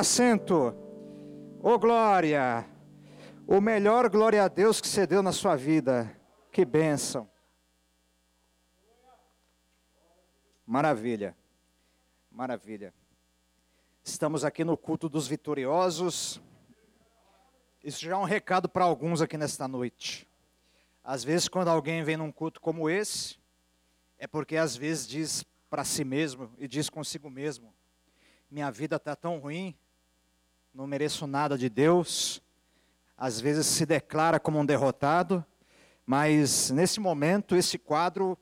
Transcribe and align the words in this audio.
assento. 0.00 0.76
Ô 1.60 1.70
oh, 1.70 1.78
glória! 1.78 2.64
O 3.48 3.60
melhor 3.60 4.08
glória 4.08 4.44
a 4.44 4.46
Deus 4.46 4.80
que 4.80 4.86
você 4.86 5.04
deu 5.04 5.24
na 5.24 5.32
sua 5.32 5.56
vida. 5.56 6.16
Que 6.52 6.64
bênção. 6.64 7.28
Maravilha. 10.64 11.36
Maravilha. 12.30 12.94
Estamos 14.04 14.44
aqui 14.44 14.62
no 14.62 14.76
culto 14.76 15.08
dos 15.08 15.26
vitoriosos. 15.26 16.40
Isso 17.82 18.00
já 18.04 18.12
é 18.12 18.16
um 18.16 18.24
recado 18.24 18.68
para 18.68 18.84
alguns 18.84 19.20
aqui 19.20 19.36
nesta 19.36 19.66
noite. 19.66 20.28
Às 21.02 21.24
vezes, 21.24 21.48
quando 21.48 21.68
alguém 21.68 22.04
vem 22.04 22.16
num 22.16 22.30
culto 22.30 22.60
como 22.60 22.88
esse, 22.88 23.36
é 24.16 24.28
porque 24.28 24.56
às 24.56 24.76
vezes 24.76 25.08
diz 25.08 25.44
para 25.68 25.82
si 25.82 26.04
mesmo 26.04 26.52
e 26.56 26.68
diz 26.68 26.88
consigo 26.88 27.28
mesmo: 27.28 27.74
minha 28.48 28.70
vida 28.70 28.94
está 28.94 29.16
tão 29.16 29.38
ruim, 29.40 29.76
não 30.78 30.86
mereço 30.86 31.26
nada 31.26 31.58
de 31.58 31.68
Deus, 31.68 32.40
às 33.16 33.40
vezes 33.40 33.66
se 33.66 33.84
declara 33.84 34.38
como 34.38 34.60
um 34.60 34.64
derrotado, 34.64 35.44
mas 36.06 36.70
nesse 36.70 37.00
momento 37.00 37.56
esse 37.56 37.76
quadro 37.76 38.38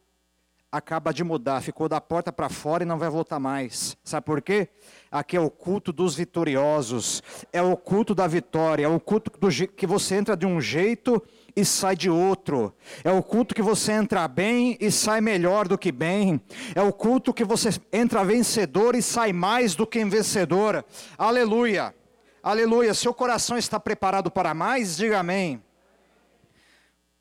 acaba 0.70 1.14
de 1.14 1.24
mudar, 1.24 1.62
ficou 1.62 1.88
da 1.88 1.98
porta 1.98 2.30
para 2.30 2.50
fora 2.50 2.82
e 2.82 2.86
não 2.86 2.98
vai 2.98 3.08
voltar 3.08 3.40
mais. 3.40 3.96
Sabe 4.04 4.26
por 4.26 4.42
quê? 4.42 4.68
Aqui 5.10 5.34
é 5.34 5.40
o 5.40 5.48
culto 5.48 5.94
dos 5.94 6.14
vitoriosos, 6.14 7.22
é 7.54 7.62
o 7.62 7.74
culto 7.74 8.14
da 8.14 8.26
vitória, 8.26 8.84
é 8.84 8.88
o 8.88 9.00
culto 9.00 9.30
do, 9.30 9.48
que 9.68 9.86
você 9.86 10.16
entra 10.16 10.36
de 10.36 10.44
um 10.44 10.60
jeito 10.60 11.22
e 11.56 11.64
sai 11.64 11.96
de 11.96 12.10
outro. 12.10 12.70
É 13.02 13.10
o 13.10 13.22
culto 13.22 13.54
que 13.54 13.62
você 13.62 13.92
entra 13.92 14.28
bem 14.28 14.76
e 14.78 14.92
sai 14.92 15.22
melhor 15.22 15.66
do 15.66 15.78
que 15.78 15.90
bem. 15.90 16.38
É 16.74 16.82
o 16.82 16.92
culto 16.92 17.32
que 17.32 17.44
você 17.44 17.70
entra 17.90 18.22
vencedor 18.22 18.94
e 18.94 19.00
sai 19.00 19.32
mais 19.32 19.74
do 19.74 19.86
que 19.86 20.04
vencedor. 20.04 20.84
Aleluia. 21.16 21.95
Aleluia. 22.48 22.94
Seu 22.94 23.12
coração 23.12 23.58
está 23.58 23.80
preparado 23.80 24.30
para 24.30 24.54
mais? 24.54 24.96
Diga 24.96 25.18
amém. 25.18 25.60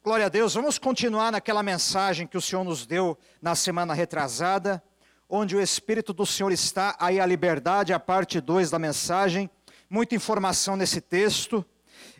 Glória 0.03 0.27
a 0.27 0.29
Deus. 0.29 0.53
Vamos 0.53 0.77
continuar 0.77 1.31
naquela 1.31 1.63
mensagem 1.63 2.27
que 2.27 2.37
o 2.37 2.41
Senhor 2.41 2.63
nos 2.63 2.85
deu 2.85 3.17
na 3.41 3.55
semana 3.55 3.95
retrasada, 3.95 4.83
onde 5.27 5.55
o 5.55 5.59
Espírito 5.59 6.13
do 6.13 6.27
Senhor 6.27 6.51
está, 6.51 6.95
aí 6.99 7.19
a 7.19 7.25
liberdade, 7.25 7.91
a 7.91 7.99
parte 7.99 8.39
2 8.39 8.69
da 8.69 8.77
mensagem. 8.77 9.49
Muita 9.89 10.13
informação 10.13 10.75
nesse 10.75 11.01
texto. 11.01 11.65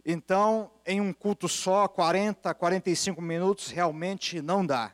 Então, 0.04 0.72
em 0.84 1.00
um 1.00 1.14
culto 1.14 1.48
só, 1.48 1.88
40, 1.88 2.52
45 2.56 3.22
minutos, 3.22 3.70
realmente 3.70 4.42
não 4.42 4.66
dá. 4.66 4.92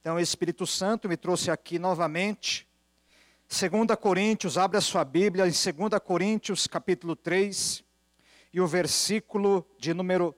Então, 0.00 0.14
o 0.14 0.20
Espírito 0.20 0.64
Santo 0.64 1.08
me 1.08 1.16
trouxe 1.16 1.50
aqui 1.50 1.76
novamente 1.76 2.68
2 3.52 3.70
Coríntios, 4.00 4.56
abre 4.56 4.78
a 4.78 4.80
sua 4.80 5.04
Bíblia 5.04 5.46
em 5.46 5.50
2 5.50 6.00
Coríntios, 6.02 6.66
capítulo 6.66 7.14
3, 7.14 7.84
e 8.50 8.62
o 8.62 8.66
versículo 8.66 9.68
de 9.78 9.92
número 9.92 10.34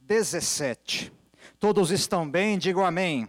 17. 0.00 1.12
Todos 1.60 1.92
estão 1.92 2.28
bem? 2.28 2.58
Digam 2.58 2.84
amém. 2.84 3.28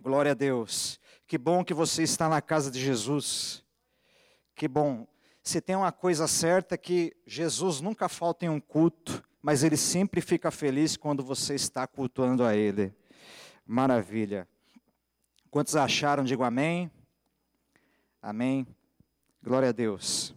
Glória 0.00 0.30
a 0.30 0.34
Deus. 0.34 1.00
Que 1.26 1.36
bom 1.36 1.64
que 1.64 1.74
você 1.74 2.04
está 2.04 2.28
na 2.28 2.40
casa 2.40 2.70
de 2.70 2.80
Jesus. 2.80 3.64
Que 4.54 4.68
bom. 4.68 5.04
Se 5.42 5.60
tem 5.60 5.74
uma 5.74 5.90
coisa 5.90 6.28
certa 6.28 6.78
que 6.78 7.16
Jesus 7.26 7.80
nunca 7.80 8.08
falta 8.08 8.46
em 8.46 8.48
um 8.48 8.60
culto, 8.60 9.20
mas 9.42 9.64
ele 9.64 9.76
sempre 9.76 10.20
fica 10.20 10.52
feliz 10.52 10.96
quando 10.96 11.24
você 11.24 11.56
está 11.56 11.88
cultuando 11.88 12.44
a 12.44 12.54
ele. 12.54 12.94
Maravilha. 13.66 14.46
Quantos 15.50 15.74
acharam? 15.74 16.22
Digo 16.22 16.44
amém. 16.44 16.88
Amém. 18.22 18.64
Glória 19.42 19.70
a 19.70 19.72
Deus. 19.72 20.32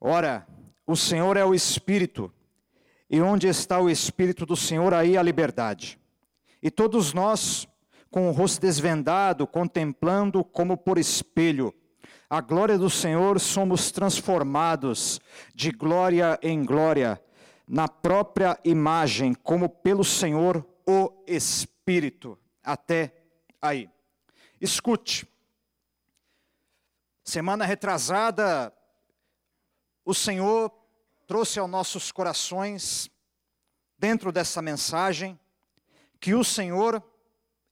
Ora, 0.00 0.46
o 0.86 0.94
Senhor 0.94 1.36
é 1.36 1.44
o 1.44 1.52
Espírito, 1.52 2.32
e 3.10 3.20
onde 3.20 3.48
está 3.48 3.80
o 3.80 3.90
Espírito 3.90 4.46
do 4.46 4.54
Senhor, 4.54 4.94
aí 4.94 5.16
a 5.16 5.22
liberdade. 5.22 5.98
E 6.62 6.70
todos 6.70 7.12
nós, 7.12 7.66
com 8.12 8.28
o 8.28 8.30
rosto 8.30 8.60
desvendado, 8.60 9.44
contemplando 9.44 10.44
como 10.44 10.76
por 10.76 10.98
espelho, 10.98 11.74
a 12.30 12.40
glória 12.40 12.78
do 12.78 12.88
Senhor, 12.88 13.40
somos 13.40 13.90
transformados 13.90 15.20
de 15.52 15.72
glória 15.72 16.38
em 16.42 16.64
glória, 16.64 17.20
na 17.66 17.88
própria 17.88 18.56
imagem, 18.64 19.34
como 19.34 19.68
pelo 19.68 20.04
Senhor 20.04 20.64
o 20.86 21.10
Espírito. 21.26 22.38
Até 22.62 23.12
aí. 23.60 23.90
Escute. 24.60 25.26
Semana 27.24 27.64
retrasada, 27.64 28.72
o 30.04 30.12
Senhor 30.12 30.70
trouxe 31.26 31.58
aos 31.58 31.70
nossos 31.70 32.12
corações, 32.12 33.10
dentro 33.98 34.30
dessa 34.30 34.60
mensagem, 34.60 35.38
que 36.20 36.34
o 36.34 36.44
Senhor 36.44 37.02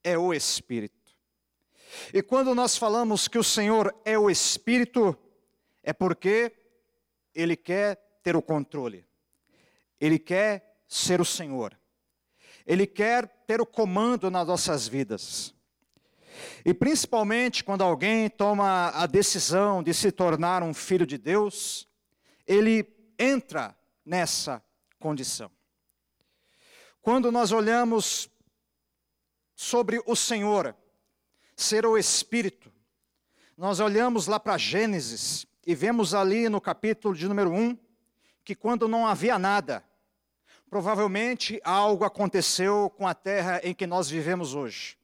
é 0.02 0.16
o 0.16 0.32
Espírito. 0.32 1.14
E 2.12 2.22
quando 2.22 2.54
nós 2.54 2.76
falamos 2.76 3.28
que 3.28 3.38
o 3.38 3.44
Senhor 3.44 3.94
é 4.04 4.18
o 4.18 4.30
Espírito, 4.30 5.16
é 5.82 5.92
porque 5.92 6.52
Ele 7.34 7.56
quer 7.56 7.96
ter 8.22 8.34
o 8.34 8.42
controle, 8.42 9.06
Ele 10.00 10.18
quer 10.18 10.82
ser 10.88 11.20
o 11.20 11.24
Senhor, 11.24 11.78
Ele 12.66 12.86
quer 12.86 13.28
ter 13.46 13.60
o 13.60 13.66
comando 13.66 14.30
nas 14.30 14.46
nossas 14.46 14.88
vidas. 14.88 15.54
E 16.64 16.72
principalmente 16.72 17.64
quando 17.64 17.82
alguém 17.82 18.28
toma 18.28 18.88
a 18.90 19.06
decisão 19.06 19.82
de 19.82 19.92
se 19.92 20.10
tornar 20.12 20.62
um 20.62 20.72
filho 20.72 21.06
de 21.06 21.18
Deus, 21.18 21.88
ele 22.46 22.86
entra 23.18 23.76
nessa 24.04 24.62
condição. 24.98 25.50
Quando 27.00 27.32
nós 27.32 27.50
olhamos 27.50 28.30
sobre 29.54 30.02
o 30.06 30.14
Senhor, 30.14 30.76
ser 31.56 31.84
o 31.84 31.98
Espírito, 31.98 32.72
nós 33.56 33.80
olhamos 33.80 34.26
lá 34.26 34.40
para 34.40 34.58
Gênesis 34.58 35.46
e 35.66 35.74
vemos 35.74 36.14
ali 36.14 36.48
no 36.48 36.60
capítulo 36.60 37.14
de 37.14 37.28
número 37.28 37.50
1 37.50 37.76
que 38.44 38.54
quando 38.54 38.88
não 38.88 39.06
havia 39.06 39.38
nada, 39.38 39.84
provavelmente 40.68 41.60
algo 41.62 42.04
aconteceu 42.04 42.90
com 42.90 43.06
a 43.06 43.14
terra 43.14 43.60
em 43.62 43.74
que 43.74 43.86
nós 43.86 44.08
vivemos 44.08 44.54
hoje. 44.54 44.96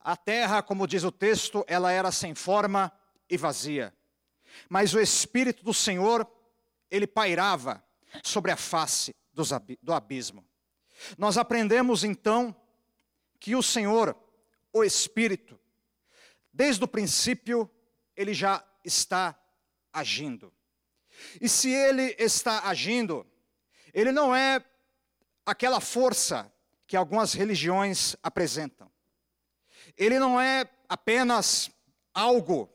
A 0.00 0.16
terra, 0.16 0.62
como 0.62 0.86
diz 0.86 1.02
o 1.04 1.12
texto, 1.12 1.64
ela 1.66 1.92
era 1.92 2.10
sem 2.12 2.34
forma 2.34 2.92
e 3.28 3.36
vazia. 3.36 3.94
Mas 4.68 4.94
o 4.94 5.00
Espírito 5.00 5.64
do 5.64 5.74
Senhor, 5.74 6.26
ele 6.90 7.06
pairava 7.06 7.84
sobre 8.22 8.50
a 8.50 8.56
face 8.56 9.14
do 9.82 9.92
abismo. 9.92 10.44
Nós 11.16 11.36
aprendemos 11.36 12.04
então 12.04 12.54
que 13.38 13.54
o 13.54 13.62
Senhor, 13.62 14.16
o 14.72 14.82
Espírito, 14.82 15.60
desde 16.52 16.82
o 16.82 16.88
princípio, 16.88 17.70
ele 18.16 18.34
já 18.34 18.64
está 18.84 19.38
agindo. 19.92 20.52
E 21.40 21.48
se 21.48 21.70
ele 21.70 22.14
está 22.18 22.68
agindo, 22.68 23.26
ele 23.92 24.12
não 24.12 24.34
é 24.34 24.64
aquela 25.44 25.80
força 25.80 26.52
que 26.86 26.96
algumas 26.96 27.32
religiões 27.32 28.16
apresentam 28.22 28.90
ele 29.98 30.18
não 30.18 30.40
é 30.40 30.70
apenas 30.88 31.70
algo 32.14 32.72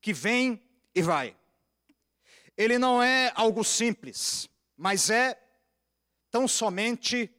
que 0.00 0.12
vem 0.12 0.62
e 0.94 1.02
vai. 1.02 1.36
Ele 2.56 2.78
não 2.78 3.02
é 3.02 3.32
algo 3.34 3.64
simples, 3.64 4.48
mas 4.76 5.10
é 5.10 5.40
tão 6.30 6.46
somente 6.46 7.34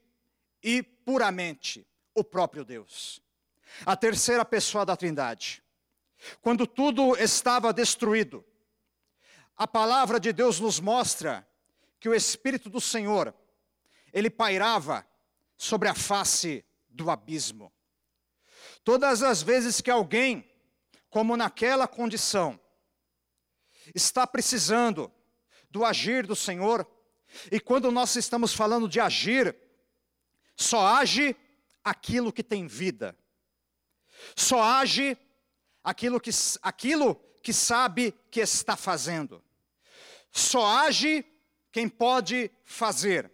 e 0.64 0.82
puramente 0.82 1.88
o 2.16 2.24
próprio 2.24 2.66
Deus. 2.66 3.22
A 3.86 3.96
terceira 3.96 4.44
pessoa 4.44 4.86
da 4.86 4.98
Trindade. 4.98 5.64
Quando 6.42 6.66
tudo 6.66 7.16
estava 7.16 7.72
destruído, 7.72 8.44
a 9.56 9.68
palavra 9.68 10.20
de 10.20 10.34
Deus 10.34 10.60
nos 10.60 10.80
mostra 10.80 11.48
que 12.00 12.10
o 12.10 12.16
Espírito 12.16 12.70
do 12.70 12.82
Senhor, 12.82 13.34
ele 14.12 14.30
pairava 14.30 15.06
sobre 15.58 15.88
a 15.90 15.94
face 15.94 16.66
do 16.90 17.12
abismo. 17.12 17.72
Todas 18.84 19.22
as 19.22 19.42
vezes 19.42 19.82
que 19.82 19.92
alguém, 19.92 20.50
como 21.10 21.36
naquela 21.36 21.88
condição, 21.88 22.60
está 23.94 24.26
precisando 24.26 25.12
do 25.70 25.86
agir 25.86 26.26
do 26.26 26.36
Senhor, 26.36 26.88
e 27.52 27.60
quando 27.60 27.92
nós 27.92 28.16
estamos 28.16 28.54
falando 28.54 28.88
de 28.88 29.00
agir, 29.00 29.56
só 30.56 30.86
age 30.88 31.36
aquilo 31.84 32.34
que 32.34 32.44
tem 32.44 32.68
vida, 32.68 33.18
só 34.36 34.62
age 34.62 35.18
aquilo 35.84 36.20
que, 36.20 36.32
aquilo 36.62 37.16
que 37.42 37.54
sabe 37.54 38.14
que 38.32 38.40
está 38.40 38.76
fazendo, 38.76 39.44
só 40.32 40.66
age 40.86 41.26
quem 41.72 41.88
pode 41.88 42.52
fazer. 42.64 43.32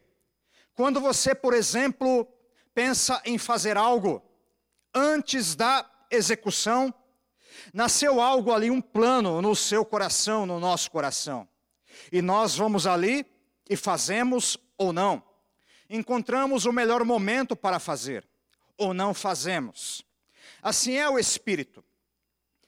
Quando 0.73 0.99
você, 0.99 1.33
por 1.33 1.53
exemplo, 1.53 2.27
pensa 2.73 3.21
em 3.25 3.37
fazer 3.37 3.77
algo, 3.77 4.21
antes 4.95 5.55
da 5.55 5.85
execução, 6.09 6.93
nasceu 7.73 8.21
algo 8.21 8.53
ali, 8.53 8.71
um 8.71 8.81
plano 8.81 9.41
no 9.41 9.55
seu 9.55 9.83
coração, 9.83 10.45
no 10.45 10.59
nosso 10.59 10.89
coração. 10.89 11.47
E 12.11 12.21
nós 12.21 12.55
vamos 12.55 12.87
ali 12.87 13.25
e 13.69 13.75
fazemos 13.75 14.57
ou 14.77 14.93
não. 14.93 15.21
Encontramos 15.89 16.65
o 16.65 16.71
melhor 16.71 17.03
momento 17.03 17.55
para 17.55 17.79
fazer 17.79 18.27
ou 18.77 18.93
não 18.93 19.13
fazemos. 19.13 20.03
Assim 20.61 20.93
é 20.93 21.09
o 21.09 21.19
Espírito. 21.19 21.83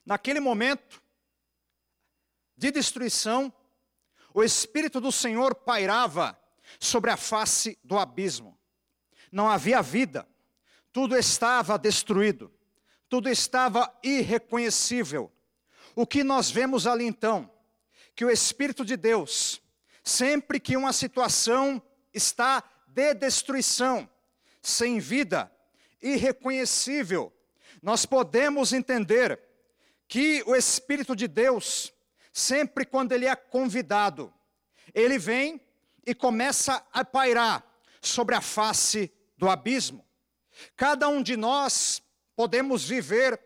Naquele 0.05 0.39
momento 0.39 1.01
de 2.55 2.71
destruição, 2.71 3.51
o 4.33 4.43
Espírito 4.43 5.01
do 5.01 5.11
Senhor 5.11 5.55
pairava 5.55 6.37
sobre 6.79 7.11
a 7.11 7.17
face 7.17 7.77
do 7.83 7.97
abismo. 7.97 8.57
Não 9.31 9.49
havia 9.49 9.81
vida, 9.81 10.27
tudo 10.97 11.15
estava 11.15 11.77
destruído, 11.77 12.51
tudo 13.07 13.29
estava 13.29 13.95
irreconhecível. 14.01 15.31
O 15.95 16.07
que 16.07 16.23
nós 16.23 16.49
vemos 16.49 16.87
ali 16.87 17.05
então? 17.05 17.51
Que 18.15 18.25
o 18.25 18.31
Espírito 18.31 18.83
de 18.83 18.97
Deus, 18.97 19.61
sempre 20.03 20.59
que 20.59 20.75
uma 20.75 20.91
situação 20.91 21.79
está 22.11 22.63
de 22.87 23.13
destruição, 23.13 24.09
sem 24.59 24.97
vida, 24.97 25.51
irreconhecível, 26.01 27.31
nós 27.79 28.03
podemos 28.03 28.73
entender 28.73 29.39
que 30.07 30.41
o 30.47 30.55
Espírito 30.55 31.15
de 31.15 31.27
Deus, 31.27 31.93
sempre 32.33 32.87
quando 32.87 33.11
ele 33.11 33.27
é 33.27 33.35
convidado, 33.35 34.33
ele 34.95 35.19
vem 35.19 35.61
e 36.07 36.15
começa 36.15 36.83
a 36.91 37.05
pairar 37.05 37.63
sobre 38.01 38.33
a 38.33 38.41
face 38.41 39.13
do 39.37 39.47
abismo. 39.47 40.06
Cada 40.75 41.07
um 41.07 41.21
de 41.21 41.35
nós 41.35 42.01
podemos 42.35 42.87
viver 42.87 43.39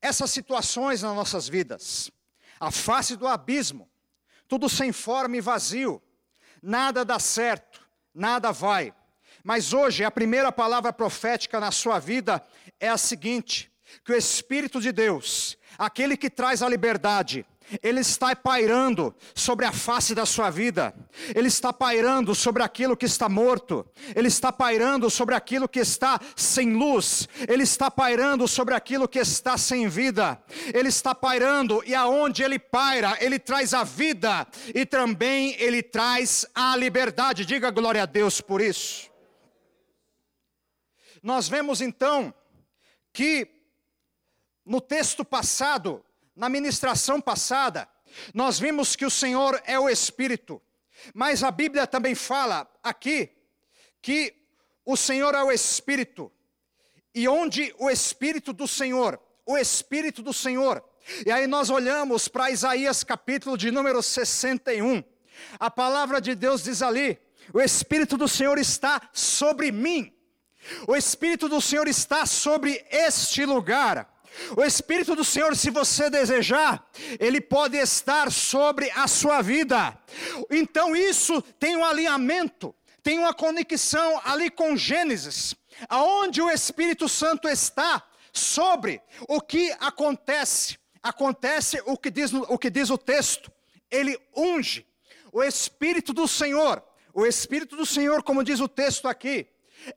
essas 0.00 0.30
situações 0.30 1.02
nas 1.02 1.14
nossas 1.14 1.48
vidas. 1.48 2.10
A 2.60 2.70
face 2.70 3.16
do 3.16 3.26
abismo, 3.26 3.88
tudo 4.46 4.68
sem 4.68 4.92
forma 4.92 5.36
e 5.36 5.40
vazio, 5.40 6.02
nada 6.62 7.04
dá 7.04 7.18
certo, 7.18 7.80
nada 8.14 8.52
vai. 8.52 8.94
Mas 9.42 9.72
hoje 9.72 10.04
a 10.04 10.10
primeira 10.10 10.50
palavra 10.50 10.92
profética 10.92 11.60
na 11.60 11.70
sua 11.70 11.98
vida 11.98 12.44
é 12.80 12.88
a 12.88 12.96
seguinte: 12.96 13.70
que 14.04 14.12
o 14.12 14.16
Espírito 14.16 14.80
de 14.80 14.92
Deus, 14.92 15.58
aquele 15.78 16.16
que 16.16 16.30
traz 16.30 16.62
a 16.62 16.68
liberdade, 16.68 17.46
ele 17.82 18.00
está 18.00 18.34
pairando 18.36 19.14
sobre 19.34 19.64
a 19.64 19.72
face 19.72 20.14
da 20.14 20.26
sua 20.26 20.50
vida, 20.50 20.94
Ele 21.34 21.48
está 21.48 21.72
pairando 21.72 22.34
sobre 22.34 22.62
aquilo 22.62 22.96
que 22.96 23.06
está 23.06 23.28
morto, 23.28 23.86
Ele 24.14 24.28
está 24.28 24.52
pairando 24.52 25.08
sobre 25.08 25.34
aquilo 25.34 25.68
que 25.68 25.80
está 25.80 26.20
sem 26.36 26.74
luz, 26.74 27.28
Ele 27.48 27.62
está 27.62 27.90
pairando 27.90 28.46
sobre 28.46 28.74
aquilo 28.74 29.08
que 29.08 29.18
está 29.18 29.56
sem 29.56 29.88
vida, 29.88 30.40
Ele 30.72 30.88
está 30.88 31.14
pairando 31.14 31.82
e 31.86 31.94
aonde 31.94 32.42
Ele 32.42 32.58
paira, 32.58 33.16
Ele 33.20 33.38
traz 33.38 33.72
a 33.72 33.82
vida 33.82 34.46
e 34.74 34.84
também 34.84 35.56
Ele 35.58 35.82
traz 35.82 36.46
a 36.54 36.76
liberdade. 36.76 37.46
Diga 37.46 37.70
glória 37.70 38.02
a 38.02 38.06
Deus 38.06 38.40
por 38.40 38.60
isso. 38.60 39.10
Nós 41.22 41.48
vemos 41.48 41.80
então 41.80 42.32
que 43.12 43.48
no 44.66 44.80
texto 44.80 45.24
passado, 45.24 46.04
na 46.34 46.48
ministração 46.48 47.20
passada, 47.20 47.88
nós 48.32 48.58
vimos 48.58 48.96
que 48.96 49.04
o 49.04 49.10
Senhor 49.10 49.60
é 49.64 49.78
o 49.78 49.88
Espírito, 49.88 50.60
mas 51.12 51.42
a 51.42 51.50
Bíblia 51.50 51.86
também 51.86 52.14
fala 52.14 52.70
aqui 52.82 53.30
que 54.00 54.34
o 54.84 54.96
Senhor 54.96 55.34
é 55.34 55.42
o 55.42 55.50
Espírito, 55.50 56.30
e 57.14 57.28
onde 57.28 57.74
o 57.78 57.88
Espírito 57.90 58.52
do 58.52 58.66
Senhor, 58.66 59.20
o 59.46 59.56
Espírito 59.56 60.22
do 60.22 60.32
Senhor, 60.32 60.84
e 61.26 61.30
aí 61.30 61.46
nós 61.46 61.70
olhamos 61.70 62.28
para 62.28 62.50
Isaías 62.50 63.04
capítulo 63.04 63.56
de 63.56 63.70
número 63.70 64.02
61, 64.02 65.02
a 65.58 65.70
palavra 65.70 66.20
de 66.20 66.34
Deus 66.34 66.62
diz 66.62 66.82
ali: 66.82 67.18
o 67.52 67.60
Espírito 67.60 68.16
do 68.16 68.28
Senhor 68.28 68.58
está 68.58 69.00
sobre 69.12 69.70
mim, 69.70 70.12
o 70.86 70.96
Espírito 70.96 71.48
do 71.48 71.60
Senhor 71.60 71.88
está 71.88 72.24
sobre 72.24 72.84
este 72.90 73.44
lugar. 73.44 74.13
O 74.56 74.62
Espírito 74.62 75.14
do 75.14 75.24
Senhor, 75.24 75.56
se 75.56 75.70
você 75.70 76.10
desejar, 76.10 76.84
ele 77.18 77.40
pode 77.40 77.76
estar 77.76 78.30
sobre 78.30 78.90
a 78.90 79.06
sua 79.06 79.42
vida. 79.42 79.96
Então 80.50 80.94
isso 80.94 81.42
tem 81.58 81.76
um 81.76 81.84
alinhamento, 81.84 82.74
tem 83.02 83.18
uma 83.18 83.34
conexão 83.34 84.20
ali 84.24 84.50
com 84.50 84.76
Gênesis, 84.76 85.54
aonde 85.88 86.40
o 86.42 86.50
Espírito 86.50 87.08
Santo 87.08 87.48
está 87.48 88.02
sobre 88.32 89.00
o 89.28 89.40
que 89.40 89.72
acontece. 89.80 90.78
Acontece 91.02 91.82
o 91.86 91.96
que 91.96 92.10
diz 92.10 92.32
o, 92.32 92.58
que 92.58 92.70
diz 92.70 92.90
o 92.90 92.98
texto. 92.98 93.52
Ele 93.90 94.18
unge 94.34 94.86
o 95.32 95.42
Espírito 95.42 96.12
do 96.12 96.26
Senhor. 96.26 96.82
O 97.12 97.24
Espírito 97.24 97.76
do 97.76 97.86
Senhor, 97.86 98.22
como 98.22 98.42
diz 98.42 98.58
o 98.58 98.66
texto 98.66 99.06
aqui, 99.06 99.46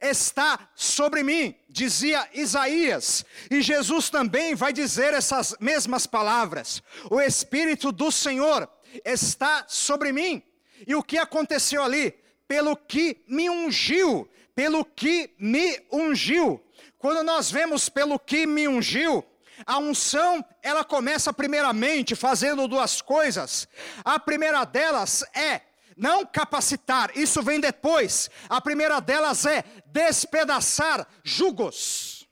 está 0.02 0.70
sobre 0.76 1.24
mim, 1.24 1.56
dizia 1.70 2.28
Isaías, 2.34 3.26
e 3.50 3.62
Jesus 3.62 4.10
também 4.10 4.56
vai 4.56 4.74
dizer 4.74 5.14
essas 5.14 5.56
mesmas 5.60 6.06
palavras: 6.06 6.82
o 7.10 7.22
Espírito 7.22 7.92
do 7.92 8.12
Senhor 8.12 8.70
está 9.06 9.66
sobre 9.68 10.12
mim. 10.12 10.42
E 10.86 10.96
o 10.96 11.04
que 11.04 11.18
aconteceu 11.18 11.84
ali? 11.84 12.14
Pelo 12.48 12.76
que 12.76 13.24
me 13.28 13.50
ungiu, 13.50 14.30
pelo 14.56 14.86
que 14.86 15.34
me 15.40 15.80
ungiu. 15.92 16.64
Quando 16.98 17.24
nós 17.24 17.52
vemos 17.52 17.90
pelo 17.90 18.18
que 18.20 18.46
me 18.46 18.68
ungiu, 18.68 19.24
a 19.66 19.78
unção, 19.80 20.44
ela 20.62 20.84
começa 20.84 21.34
primeiramente 21.34 22.16
fazendo 22.16 22.68
duas 22.68 23.02
coisas. 23.02 23.68
A 24.04 24.20
primeira 24.20 24.64
delas 24.66 25.24
é 25.34 25.62
não 25.98 26.26
capacitar, 26.26 27.12
isso 27.18 27.42
vem 27.42 27.60
depois. 27.60 28.30
A 28.48 28.62
primeira 28.62 29.00
delas 29.00 29.46
é 29.46 29.64
despedaçar 29.88 31.08
jugos. 31.24 32.28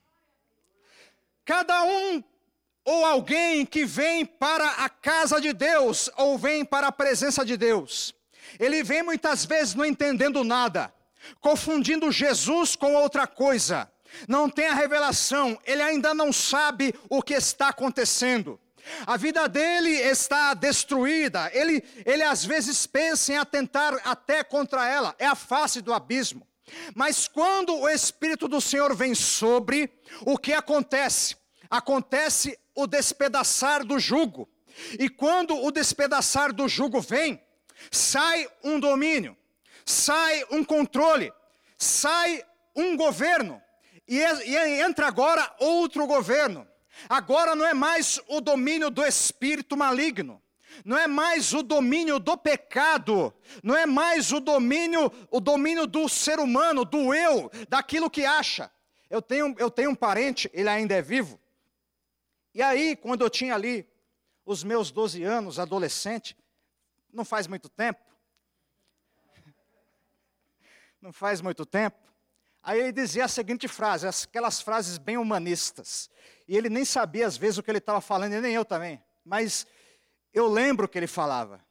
Cada 1.44 1.84
um 1.84 2.24
ou 2.84 3.04
alguém 3.04 3.66
que 3.66 3.84
vem 3.84 4.24
para 4.24 4.68
a 4.68 4.90
casa 4.90 5.42
de 5.42 5.52
Deus 5.52 6.10
ou 6.16 6.38
vem 6.38 6.64
para 6.64 6.88
a 6.88 6.92
presença 6.92 7.44
de 7.44 7.58
Deus, 7.58 8.14
ele 8.60 8.84
vem 8.84 9.02
muitas 9.02 9.44
vezes 9.44 9.74
não 9.74 9.84
entendendo 9.84 10.44
nada, 10.44 10.94
confundindo 11.42 12.12
Jesus 12.12 12.76
com 12.76 12.94
outra 12.94 13.26
coisa. 13.26 13.92
Não 14.28 14.50
tem 14.50 14.68
a 14.68 14.76
revelação, 14.76 15.60
ele 15.66 15.82
ainda 15.82 16.14
não 16.14 16.32
sabe 16.32 16.94
o 17.10 17.22
que 17.22 17.34
está 17.34 17.70
acontecendo. 17.70 18.60
A 19.06 19.18
vida 19.18 19.48
dele 19.48 19.90
está 19.90 20.54
destruída. 20.54 21.50
Ele, 21.54 21.84
ele 22.06 22.24
às 22.24 22.46
vezes 22.46 22.86
pensa 22.86 23.34
em 23.34 23.38
atentar 23.38 24.00
até 24.04 24.44
contra 24.44 24.88
ela. 24.88 25.16
É 25.18 25.26
a 25.26 25.36
face 25.36 25.82
do 25.82 25.94
abismo. 25.94 26.48
Mas 26.96 27.28
quando 27.28 27.76
o 27.76 27.90
Espírito 27.90 28.48
do 28.48 28.60
Senhor 28.60 28.96
vem 28.96 29.14
sobre, 29.14 29.92
o 30.22 30.38
que 30.38 30.54
acontece? 30.54 31.36
Acontece 31.70 32.58
o 32.74 32.88
despedaçar 32.88 33.86
do 33.86 34.00
jugo. 34.00 34.50
E 35.00 35.10
quando 35.10 35.56
o 35.64 35.72
despedaçar 35.72 36.52
do 36.52 36.68
jugo 36.68 37.02
vem, 37.02 37.42
sai 37.92 38.48
um 38.64 38.80
domínio, 38.80 39.38
sai 39.86 40.44
um 40.52 40.64
controle, 40.64 41.32
sai 41.78 42.44
um 42.76 42.98
governo, 42.98 43.62
e, 44.08 44.18
e 44.18 44.82
entra 44.82 45.08
agora 45.08 45.54
outro 45.60 46.06
governo. 46.06 46.68
Agora 47.10 47.56
não 47.56 47.66
é 47.66 47.74
mais 47.74 48.20
o 48.28 48.42
domínio 48.42 48.90
do 48.90 49.04
espírito 49.04 49.76
maligno, 49.76 50.42
não 50.84 50.98
é 50.98 51.08
mais 51.08 51.54
o 51.54 51.62
domínio 51.62 52.20
do 52.20 52.38
pecado, 52.38 53.34
não 53.64 53.76
é 53.76 53.86
mais 53.86 54.32
o 54.32 54.40
domínio, 54.40 55.12
o 55.30 55.40
domínio 55.40 55.86
do 55.86 56.10
ser 56.10 56.40
humano, 56.40 56.84
do 56.84 57.14
eu, 57.14 57.52
daquilo 57.70 58.10
que 58.10 58.26
acha. 58.26 58.72
Eu 59.10 59.22
tenho, 59.22 59.56
eu 59.58 59.70
tenho 59.70 59.92
um 59.92 59.96
parente, 59.96 60.50
ele 60.54 60.70
ainda 60.70 60.96
é 60.96 61.02
vivo. 61.02 61.40
E 62.54 62.62
aí, 62.62 62.96
quando 62.96 63.22
eu 63.22 63.30
tinha 63.30 63.54
ali 63.54 63.88
os 64.46 64.64
meus 64.64 64.92
12 64.92 65.24
anos, 65.24 65.60
adolescente, 65.60 66.36
não 67.12 67.24
faz 67.24 67.48
muito 67.48 67.70
tempo, 67.70 68.02
não 71.02 71.14
faz 71.14 71.42
muito 71.42 71.66
tempo, 71.66 72.06
Aí 72.66 72.80
ele 72.80 72.92
dizia 72.92 73.26
a 73.26 73.28
seguinte 73.28 73.68
frase, 73.68 74.08
aquelas 74.08 74.60
frases 74.60 74.98
bem 74.98 75.18
humanistas. 75.18 76.10
E 76.48 76.56
ele 76.56 76.70
nem 76.70 76.86
sabia 76.86 77.26
às 77.26 77.38
vezes 77.38 77.58
o 77.58 77.64
que 77.64 77.72
ele 77.72 77.80
estava 77.80 78.02
falando, 78.02 78.34
e 78.34 78.42
nem 78.42 78.54
eu 78.54 78.66
também. 78.66 79.04
Mas 79.24 79.66
eu 80.34 80.48
lembro 80.48 80.88
que 80.88 80.98
ele 80.98 81.08
falava. 81.08 81.64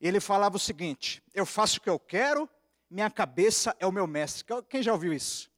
Ele 0.00 0.20
falava 0.20 0.56
o 0.56 0.60
seguinte: 0.60 1.22
Eu 1.34 1.46
faço 1.46 1.78
o 1.78 1.80
que 1.80 1.90
eu 1.90 1.98
quero, 1.98 2.48
minha 2.90 3.10
cabeça 3.10 3.74
é 3.78 3.86
o 3.86 3.92
meu 3.92 4.06
mestre. 4.06 4.44
Quem 4.68 4.82
já 4.82 4.92
ouviu 4.92 5.12
isso? 5.12 5.50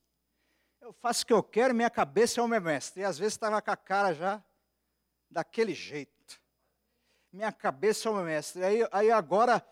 Eu 0.80 0.92
faço 0.92 1.24
o 1.24 1.26
que 1.26 1.32
eu 1.32 1.42
quero, 1.42 1.74
minha 1.74 1.90
cabeça 1.90 2.40
é 2.40 2.44
o 2.44 2.48
meu 2.48 2.60
mestre. 2.60 3.02
E 3.02 3.04
às 3.04 3.18
vezes 3.18 3.34
estava 3.34 3.60
com 3.60 3.70
a 3.70 3.76
cara 3.76 4.12
já 4.12 4.42
daquele 5.30 5.74
jeito. 5.74 6.40
Minha 7.32 7.50
cabeça 7.50 8.08
é 8.08 8.12
o 8.12 8.14
meu 8.14 8.24
mestre. 8.24 8.62
Aí, 8.62 8.86
aí 8.92 9.10
agora 9.10 9.66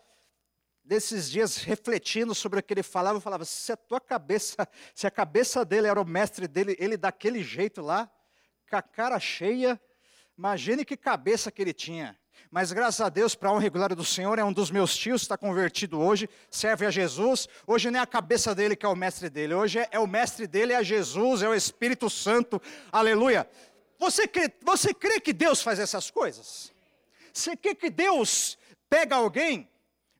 desses 0.83 1.29
dias 1.29 1.57
refletindo 1.57 2.35
sobre 2.35 2.59
o 2.59 2.63
que 2.63 2.73
ele 2.73 2.83
falava, 2.83 3.17
eu 3.17 3.21
falava: 3.21 3.45
se 3.45 3.71
a 3.71 3.77
tua 3.77 4.01
cabeça, 4.01 4.67
se 4.93 5.07
a 5.07 5.11
cabeça 5.11 5.63
dele 5.63 5.87
era 5.87 6.01
o 6.01 6.05
mestre 6.05 6.47
dele, 6.47 6.75
ele 6.79 6.97
daquele 6.97 7.41
jeito 7.41 7.81
lá, 7.81 8.11
com 8.73 8.77
a 8.77 8.81
cara 8.81 9.19
cheia, 9.19 9.79
Imagine 10.37 10.83
que 10.83 10.97
cabeça 10.97 11.51
que 11.51 11.61
ele 11.61 11.73
tinha. 11.73 12.17
Mas 12.49 12.71
graças 12.71 13.01
a 13.01 13.09
Deus, 13.09 13.35
para 13.35 13.49
a 13.49 13.53
honra 13.53 13.67
e 13.67 13.69
glória 13.69 13.95
do 13.95 14.03
Senhor, 14.03 14.37
é 14.39 14.43
um 14.43 14.53
dos 14.53 14.71
meus 14.71 14.95
tios, 14.95 15.21
está 15.21 15.37
convertido 15.37 15.99
hoje, 15.99 16.29
serve 16.49 16.85
a 16.85 16.91
Jesus. 16.91 17.47
Hoje 17.67 17.89
não 17.91 17.99
é 17.99 18.03
a 18.03 18.07
cabeça 18.07 18.53
dele 18.53 18.75
que 18.75 18.85
é 18.85 18.89
o 18.89 18.95
mestre 18.95 19.29
dele, 19.29 19.53
hoje 19.53 19.79
é, 19.79 19.87
é 19.91 19.99
o 19.99 20.07
mestre 20.07 20.47
dele, 20.47 20.73
é 20.73 20.83
Jesus, 20.83 21.41
é 21.41 21.49
o 21.49 21.53
Espírito 21.53 22.09
Santo, 22.09 22.61
aleluia. 22.91 23.47
Você 23.99 24.27
crê, 24.27 24.51
você 24.61 24.93
crê 24.93 25.19
que 25.19 25.33
Deus 25.33 25.61
faz 25.61 25.79
essas 25.79 26.09
coisas? 26.09 26.71
Você 27.31 27.55
crê 27.55 27.75
que 27.75 27.89
Deus 27.89 28.57
pega 28.89 29.15
alguém, 29.15 29.69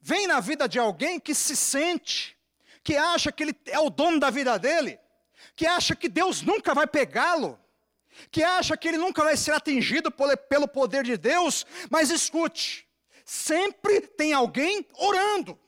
vem 0.02 0.28
na 0.28 0.40
vida 0.40 0.68
de 0.68 0.80
alguém 0.80 1.20
que 1.20 1.34
se 1.34 1.56
sente, 1.56 2.38
que 2.84 2.96
acha 2.96 3.32
que 3.32 3.44
ele 3.44 3.56
é 3.66 3.80
o 3.80 3.90
dono 3.90 4.20
da 4.20 4.30
vida 4.30 4.58
dele, 4.58 5.00
que 5.56 5.66
acha 5.66 5.96
que 5.96 6.08
Deus 6.08 6.42
nunca 6.42 6.74
vai 6.74 6.88
pegá-lo, 6.88 7.60
que 8.32 8.44
acha 8.44 8.78
que 8.78 8.88
ele 8.88 8.98
nunca 8.98 9.24
vai 9.24 9.38
ser 9.38 9.52
atingido 9.52 10.12
pelo 10.50 10.68
poder 10.68 11.04
de 11.04 11.18
Deus, 11.18 11.66
mas 11.90 12.10
escute, 12.10 12.88
sempre 13.26 14.02
tem 14.02 14.34
alguém 14.34 14.86
orando. 14.98 15.60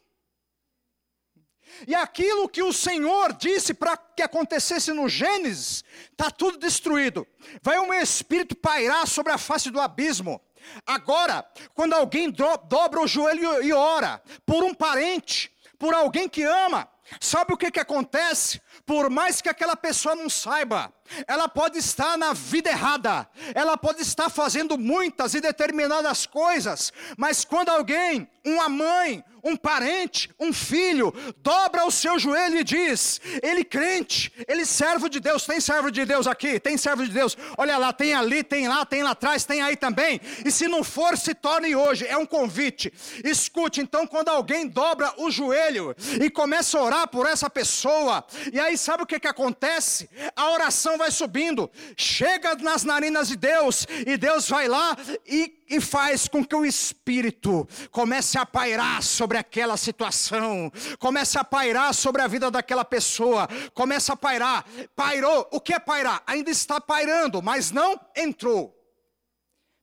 E 1.87 1.93
aquilo 1.93 2.47
que 2.47 2.63
o 2.63 2.71
Senhor 2.71 3.33
disse 3.33 3.73
para 3.73 3.97
que 3.97 4.21
acontecesse 4.21 4.93
no 4.93 5.09
Gênesis, 5.09 5.83
está 6.11 6.31
tudo 6.31 6.57
destruído. 6.57 7.27
Vai 7.61 7.77
um 7.79 7.93
espírito 7.93 8.55
pairar 8.55 9.07
sobre 9.07 9.33
a 9.33 9.37
face 9.37 9.69
do 9.69 9.81
abismo. 9.81 10.39
Agora, 10.85 11.45
quando 11.73 11.93
alguém 11.93 12.29
do, 12.29 12.57
dobra 12.65 13.01
o 13.01 13.07
joelho 13.07 13.61
e 13.61 13.73
ora 13.73 14.21
por 14.45 14.63
um 14.63 14.73
parente, 14.73 15.51
por 15.77 15.93
alguém 15.93 16.27
que 16.27 16.43
ama, 16.43 16.89
sabe 17.19 17.53
o 17.53 17.57
que, 17.57 17.69
que 17.69 17.79
acontece? 17.79 18.61
Por 18.85 19.09
mais 19.09 19.41
que 19.41 19.49
aquela 19.49 19.75
pessoa 19.75 20.15
não 20.15 20.29
saiba, 20.29 20.93
ela 21.27 21.47
pode 21.47 21.77
estar 21.77 22.17
na 22.17 22.33
vida 22.33 22.69
errada, 22.69 23.27
ela 23.53 23.77
pode 23.77 24.01
estar 24.01 24.29
fazendo 24.29 24.77
muitas 24.77 25.33
e 25.33 25.41
determinadas 25.41 26.25
coisas, 26.25 26.91
mas 27.17 27.45
quando 27.45 27.69
alguém, 27.69 28.27
uma 28.43 28.69
mãe, 28.69 29.23
um 29.45 29.55
parente, 29.55 30.27
um 30.39 30.51
filho, 30.51 31.13
dobra 31.37 31.85
o 31.85 31.91
seu 31.91 32.17
joelho 32.17 32.57
e 32.59 32.63
diz: 32.63 33.21
Ele 33.43 33.63
crente, 33.63 34.33
ele 34.47 34.65
servo 34.65 35.07
de 35.07 35.19
Deus, 35.19 35.45
tem 35.45 35.61
servo 35.61 35.91
de 35.91 36.03
Deus 36.03 36.25
aqui, 36.25 36.59
tem 36.59 36.75
servo 36.77 37.05
de 37.05 37.11
Deus, 37.11 37.37
olha 37.55 37.77
lá, 37.77 37.93
tem 37.93 38.15
ali, 38.15 38.43
tem 38.43 38.67
lá, 38.67 38.83
tem 38.83 39.03
lá 39.03 39.11
atrás, 39.11 39.45
tem 39.45 39.61
aí 39.61 39.77
também, 39.77 40.19
e 40.43 40.51
se 40.51 40.67
não 40.67 40.83
for, 40.83 41.15
se 41.15 41.35
torne 41.35 41.75
hoje, 41.75 42.07
é 42.07 42.17
um 42.17 42.25
convite. 42.25 42.91
Escute, 43.23 43.81
então, 43.81 44.07
quando 44.07 44.29
alguém 44.29 44.67
dobra 44.67 45.13
o 45.17 45.29
joelho 45.29 45.95
e 46.19 46.27
começa 46.27 46.79
a 46.79 46.83
orar 46.83 47.07
por 47.07 47.27
essa 47.27 47.47
pessoa, 47.47 48.25
e 48.51 48.59
aí 48.59 48.75
sabe 48.75 49.03
o 49.03 49.05
que, 49.05 49.19
que 49.19 49.27
acontece? 49.27 50.09
A 50.35 50.49
oração 50.49 50.94
vai 50.97 51.11
subindo, 51.11 51.69
chega 51.97 52.55
nas 52.55 52.83
narinas 52.83 53.27
de 53.27 53.35
Deus, 53.35 53.85
e 54.05 54.17
Deus 54.17 54.47
vai 54.49 54.67
lá 54.67 54.95
e 55.25 55.55
e 55.67 55.81
faz 55.81 56.27
com 56.27 56.45
que 56.45 56.55
o 56.55 56.65
espírito 56.65 57.67
comece 57.91 58.37
a 58.37 58.45
pairar 58.45 59.01
sobre 59.01 59.37
aquela 59.37 59.77
situação, 59.77 60.71
comece 60.99 61.37
a 61.37 61.43
pairar 61.43 61.93
sobre 61.93 62.21
a 62.21 62.27
vida 62.27 62.51
daquela 62.51 62.85
pessoa, 62.85 63.47
comece 63.73 64.11
a 64.11 64.15
pairar. 64.15 64.65
Pairou, 64.95 65.47
o 65.51 65.59
que 65.59 65.73
é 65.73 65.79
pairar? 65.79 66.23
Ainda 66.27 66.51
está 66.51 66.79
pairando, 66.79 67.41
mas 67.41 67.71
não 67.71 67.99
entrou. 68.15 68.75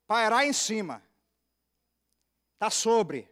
Pairar 0.07 0.47
em 0.47 0.53
cima, 0.53 1.03
está 2.55 2.71
sobre. 2.71 3.32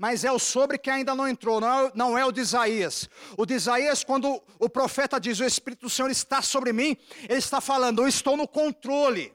Mas 0.00 0.24
é 0.24 0.32
o 0.32 0.38
sobre 0.38 0.78
que 0.78 0.88
ainda 0.88 1.14
não 1.14 1.28
entrou, 1.28 1.60
não 1.60 1.68
é, 1.68 1.92
não 1.94 2.18
é 2.18 2.24
o 2.24 2.32
de 2.32 2.40
Isaías. 2.40 3.06
O 3.36 3.44
de 3.44 3.52
Isaías, 3.52 4.02
quando 4.02 4.42
o 4.58 4.66
profeta 4.66 5.20
diz: 5.20 5.38
O 5.38 5.44
Espírito 5.44 5.82
do 5.82 5.90
Senhor 5.90 6.10
está 6.10 6.40
sobre 6.40 6.72
mim, 6.72 6.96
ele 7.28 7.38
está 7.38 7.60
falando, 7.60 8.00
eu 8.00 8.08
estou 8.08 8.34
no 8.34 8.48
controle. 8.48 9.30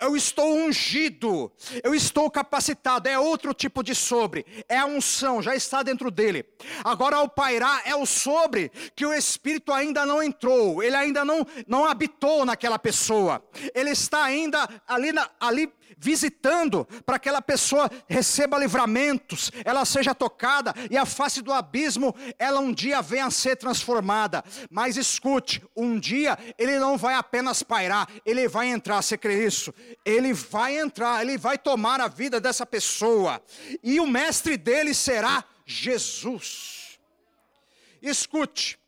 Eu 0.00 0.16
estou 0.16 0.54
ungido, 0.54 1.50
eu 1.82 1.94
estou 1.94 2.30
capacitado, 2.30 3.08
é 3.08 3.18
outro 3.18 3.52
tipo 3.52 3.82
de 3.82 3.92
sobre, 3.92 4.46
é 4.68 4.78
a 4.78 4.86
unção, 4.86 5.42
já 5.42 5.54
está 5.54 5.82
dentro 5.82 6.12
dele. 6.12 6.44
Agora, 6.84 7.20
o 7.20 7.28
pairar 7.28 7.82
é 7.84 7.94
o 7.94 8.06
sobre 8.06 8.70
que 8.94 9.04
o 9.04 9.12
Espírito 9.12 9.72
ainda 9.72 10.06
não 10.06 10.22
entrou, 10.22 10.80
ele 10.80 10.94
ainda 10.94 11.24
não, 11.24 11.44
não 11.66 11.84
habitou 11.84 12.44
naquela 12.44 12.78
pessoa, 12.78 13.44
ele 13.74 13.90
está 13.90 14.22
ainda 14.22 14.68
ali, 14.86 15.12
na, 15.12 15.28
ali 15.40 15.70
visitando 15.98 16.86
para 17.04 17.18
que 17.18 17.24
aquela 17.24 17.40
pessoa 17.40 17.90
receba 18.06 18.58
livramentos, 18.58 19.50
ela 19.64 19.86
seja 19.86 20.14
tocada 20.14 20.74
e 20.90 20.96
a 20.96 21.06
face 21.06 21.40
do 21.40 21.50
abismo 21.52 22.14
ela 22.38 22.60
um 22.60 22.70
dia 22.70 23.00
venha 23.00 23.24
a 23.24 23.30
ser 23.30 23.56
transformada. 23.56 24.44
Mas 24.70 24.98
escute, 24.98 25.64
um 25.74 25.98
dia 25.98 26.38
ele 26.58 26.78
não 26.78 26.98
vai 26.98 27.14
apenas 27.14 27.62
pairar, 27.62 28.08
ele 28.26 28.46
vai 28.46 28.68
entrar, 28.68 29.00
você 29.00 29.16
crê 29.16 29.46
isso? 29.46 29.72
Ele 30.04 30.34
vai 30.34 30.78
entrar, 30.78 31.22
ele 31.22 31.38
vai 31.38 31.56
tomar 31.56 31.98
a 31.98 32.08
vida 32.08 32.38
dessa 32.38 32.66
pessoa 32.66 33.42
e 33.82 33.98
o 33.98 34.06
mestre 34.06 34.58
dele 34.58 34.92
será 34.92 35.42
Jesus. 35.64 36.98
Escute. 38.02 38.78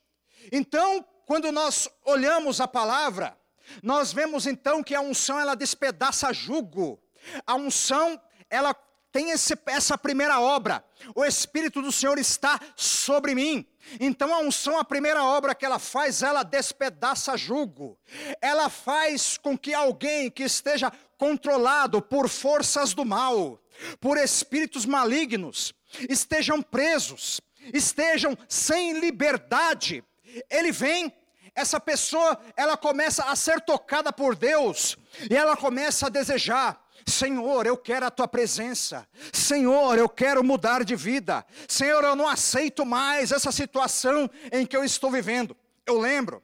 Então, 0.53 1.03
quando 1.25 1.51
nós 1.51 1.89
olhamos 2.05 2.61
a 2.61 2.69
palavra, 2.69 3.37
nós 3.83 4.13
vemos 4.13 4.47
então 4.47 4.83
que 4.83 4.95
a 4.95 5.01
unção 5.01 5.39
ela 5.39 5.55
despedaça 5.55 6.33
jugo. 6.33 7.01
A 7.47 7.55
unção 7.55 8.21
ela 8.49 8.75
tem 9.17 9.31
esse, 9.31 9.59
essa 9.67 9.97
primeira 9.97 10.41
obra. 10.41 10.85
O 11.15 11.25
Espírito 11.25 11.81
do 11.81 11.91
Senhor 11.91 12.19
está 12.19 12.61
sobre 12.77 13.35
mim. 13.35 13.67
Então 13.99 14.35
a 14.35 14.41
unção, 14.41 14.79
a 14.79 14.85
primeira 14.85 15.25
obra 15.25 15.55
que 15.55 15.65
ela 15.65 15.79
faz, 15.79 16.23
ela 16.23 16.43
despedaça 16.43 17.37
jugo. 17.37 17.99
Ela 18.43 18.69
faz 18.69 19.39
com 19.39 19.57
que 19.57 19.73
alguém 19.73 20.31
que 20.31 20.43
esteja 20.43 20.93
controlado 21.17 22.03
por 22.03 22.29
forças 22.29 22.93
do 22.93 23.07
mal, 23.07 23.59
por 24.01 24.19
espíritos 24.19 24.85
malignos, 24.85 25.73
estejam 26.11 26.61
presos, 26.61 27.41
estejam 27.73 28.37
sem 28.49 29.01
liberdade. 29.01 30.05
Ele 30.51 30.71
vem 30.71 31.11
essa 31.57 31.81
pessoa, 31.81 32.39
ela 32.55 32.77
começa 32.77 33.25
a 33.25 33.35
ser 33.35 33.63
tocada 33.63 34.13
por 34.13 34.37
Deus, 34.37 34.97
e 35.31 35.35
ela 35.35 35.57
começa 35.57 36.07
a 36.07 36.11
desejar, 36.11 36.87
Senhor, 37.09 37.67
eu 37.67 37.77
quero 37.77 38.05
a 38.05 38.11
tua 38.11 38.29
presença. 38.29 39.09
Senhor, 39.33 39.97
eu 39.97 40.09
quero 40.09 40.45
mudar 40.45 40.85
de 40.85 40.95
vida. 40.97 41.47
Senhor, 41.69 42.03
eu 42.05 42.17
não 42.17 42.29
aceito 42.29 42.85
mais 42.85 43.33
essa 43.33 43.51
situação 43.53 44.29
em 44.53 44.67
que 44.67 44.77
eu 44.77 44.85
estou 44.85 45.11
vivendo. 45.11 45.57
Eu 45.87 45.99
lembro, 45.99 46.43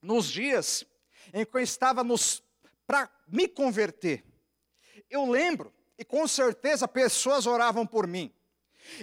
nos 0.00 0.26
dias 0.26 0.84
em 1.32 1.44
que 1.44 1.56
eu 1.56 1.60
estava 1.60 2.02
para 2.86 3.08
me 3.28 3.46
converter, 3.46 4.24
eu 5.10 5.30
lembro, 5.30 5.72
e 5.98 6.04
com 6.04 6.26
certeza 6.26 6.88
pessoas 6.88 7.46
oravam 7.46 7.86
por 7.86 8.06
mim. 8.06 8.34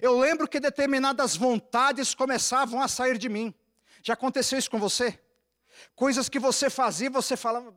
Eu 0.01 0.19
lembro 0.19 0.47
que 0.47 0.59
determinadas 0.59 1.35
vontades 1.35 2.13
começavam 2.13 2.81
a 2.81 2.87
sair 2.87 3.17
de 3.17 3.29
mim. 3.29 3.53
Já 4.01 4.13
aconteceu 4.13 4.57
isso 4.57 4.71
com 4.71 4.79
você? 4.79 5.19
Coisas 5.95 6.29
que 6.29 6.39
você 6.39 6.69
fazia, 6.69 7.09
você 7.09 7.35
falava, 7.37 7.73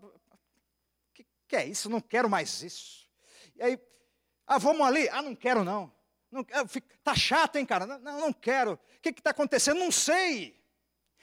que, 1.15 1.27
que 1.49 1.57
é 1.57 1.67
isso? 1.67 1.89
Não 1.89 2.01
quero 2.01 2.29
mais 2.29 2.63
isso. 2.63 3.09
E 3.57 3.63
aí, 3.63 3.79
ah, 4.47 4.59
vamos 4.59 4.87
ali? 4.87 5.09
Ah, 5.11 5.23
não 5.23 5.35
quero 5.35 5.65
não. 5.65 5.93
não 6.31 6.45
tá 7.03 7.15
chato, 7.15 7.57
hein, 7.57 7.67
cara? 7.67 7.87
Não, 7.87 8.21
não 8.21 8.33
quero. 8.33 8.73
O 8.75 9.01
que 9.01 9.11
está 9.11 9.31
acontecendo? 9.31 9.79
Não 9.79 9.91
sei. 9.91 10.61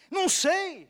Não 0.09 0.27
sei. 0.29 0.89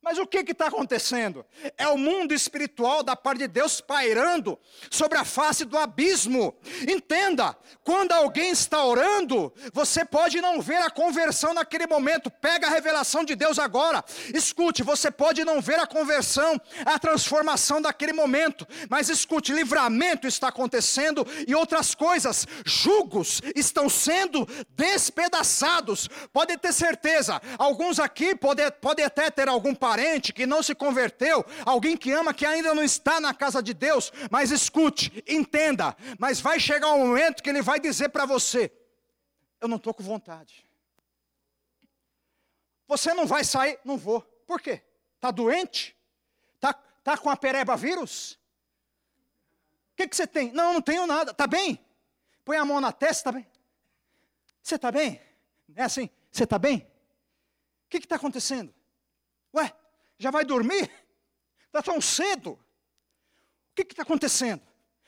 Mas 0.00 0.16
o 0.16 0.26
que 0.26 0.38
está 0.38 0.68
acontecendo? 0.68 1.44
É 1.76 1.88
o 1.88 1.98
mundo 1.98 2.32
espiritual 2.32 3.02
da 3.02 3.16
parte 3.16 3.40
de 3.40 3.48
Deus 3.48 3.80
pairando 3.80 4.56
sobre 4.90 5.18
a 5.18 5.24
face 5.24 5.64
do 5.64 5.76
abismo. 5.76 6.56
Entenda, 6.88 7.56
quando 7.82 8.12
alguém 8.12 8.50
está 8.50 8.84
orando, 8.84 9.52
você 9.72 10.04
pode 10.04 10.40
não 10.40 10.62
ver 10.62 10.76
a 10.76 10.90
conversão 10.90 11.52
naquele 11.52 11.86
momento. 11.86 12.30
Pega 12.30 12.68
a 12.68 12.70
revelação 12.70 13.24
de 13.24 13.34
Deus 13.34 13.58
agora. 13.58 14.04
Escute, 14.32 14.84
você 14.84 15.10
pode 15.10 15.44
não 15.44 15.60
ver 15.60 15.80
a 15.80 15.86
conversão, 15.86 16.60
a 16.86 16.96
transformação 16.98 17.82
daquele 17.82 18.12
momento. 18.12 18.66
Mas 18.88 19.08
escute, 19.08 19.52
livramento 19.52 20.28
está 20.28 20.48
acontecendo 20.48 21.26
e 21.46 21.54
outras 21.56 21.94
coisas, 21.94 22.46
julgos 22.64 23.42
estão 23.54 23.88
sendo 23.88 24.46
despedaçados. 24.70 26.08
Pode 26.32 26.56
ter 26.56 26.72
certeza, 26.72 27.42
alguns 27.58 27.98
aqui 27.98 28.34
podem 28.36 28.70
pode 28.80 29.02
até 29.02 29.30
ter 29.30 29.48
algum 29.48 29.74
parente 29.74 29.97
que 30.32 30.46
não 30.46 30.62
se 30.62 30.74
converteu, 30.74 31.44
alguém 31.64 31.96
que 31.96 32.12
ama 32.12 32.32
que 32.32 32.46
ainda 32.46 32.74
não 32.74 32.82
está 32.82 33.20
na 33.20 33.34
casa 33.34 33.62
de 33.62 33.74
Deus, 33.74 34.12
mas 34.30 34.50
escute, 34.50 35.22
entenda, 35.26 35.96
mas 36.18 36.40
vai 36.40 36.60
chegar 36.60 36.92
um 36.92 37.06
momento 37.06 37.42
que 37.42 37.50
ele 37.50 37.62
vai 37.62 37.80
dizer 37.80 38.08
para 38.10 38.24
você: 38.24 38.72
Eu 39.60 39.68
não 39.68 39.76
estou 39.76 39.92
com 39.92 40.02
vontade. 40.02 40.66
Você 42.86 43.12
não 43.12 43.26
vai 43.26 43.44
sair? 43.44 43.78
Não 43.84 43.98
vou. 43.98 44.22
Por 44.46 44.60
quê? 44.60 44.82
Está 45.16 45.30
doente? 45.30 45.96
Está 46.54 46.72
tá 46.72 47.18
com 47.18 47.28
a 47.28 47.36
pereba 47.36 47.76
vírus? 47.76 48.38
O 49.92 49.96
que, 49.96 50.08
que 50.08 50.16
você 50.16 50.26
tem? 50.26 50.52
Não, 50.52 50.74
não 50.74 50.80
tenho 50.80 51.06
nada. 51.06 51.32
Está 51.32 51.46
bem? 51.46 51.84
Põe 52.44 52.56
a 52.56 52.64
mão 52.64 52.80
na 52.80 52.92
testa, 52.92 53.28
está 53.28 53.32
bem? 53.32 53.46
Você 54.62 54.76
está 54.76 54.90
bem? 54.90 55.20
É 55.76 55.82
assim, 55.82 56.08
você 56.30 56.44
está 56.44 56.58
bem? 56.58 56.78
O 57.84 57.88
que 57.90 57.98
está 57.98 58.16
acontecendo? 58.16 58.74
Ué, 59.54 59.72
já 60.18 60.30
vai 60.30 60.44
dormir? 60.44 60.90
Está 61.66 61.82
tão 61.82 62.00
cedo. 62.00 62.50
O 62.50 63.74
que 63.74 63.82
está 63.82 64.02
acontecendo? 64.02 64.62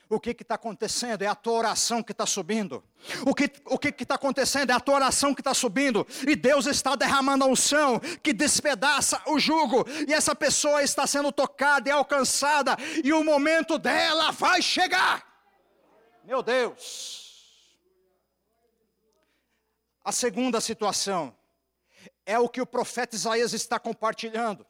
O 0.09 0.19
que 0.19 0.31
está 0.31 0.57
acontecendo? 0.57 1.23
É 1.23 1.26
a 1.29 1.37
tua 1.37 1.52
oração 1.52 2.02
que 2.02 2.11
está 2.11 2.26
subindo. 2.26 2.83
O 3.25 3.33
que 3.33 3.45
o 3.64 3.79
está 4.02 4.17
acontecendo? 4.17 4.71
É 4.71 4.73
a 4.73 4.81
tua 4.81 4.97
oração 4.97 5.33
que 5.33 5.40
está 5.40 5.55
subindo. 5.55 6.05
E 6.26 6.35
Deus 6.35 6.67
está 6.67 6.97
derramando 6.97 7.45
a 7.45 7.47
unção 7.47 8.00
que 8.21 8.33
despedaça 8.33 9.23
o 9.29 9.38
jugo. 9.38 9.85
E 10.09 10.12
essa 10.12 10.35
pessoa 10.35 10.83
está 10.83 11.07
sendo 11.07 11.31
tocada 11.31 11.88
e 11.88 11.93
alcançada. 11.93 12.76
E 13.05 13.12
o 13.12 13.23
momento 13.23 13.79
dela 13.79 14.33
vai 14.33 14.61
chegar. 14.61 15.25
Meu 16.25 16.43
Deus. 16.43 17.21
A 20.05 20.11
segunda 20.11 20.61
situação 20.61 21.37
é 22.26 22.37
o 22.37 22.49
que 22.49 22.61
o 22.61 22.67
profeta 22.67 23.14
Isaías 23.14 23.52
está 23.52 23.79
compartilhando. 23.79 24.67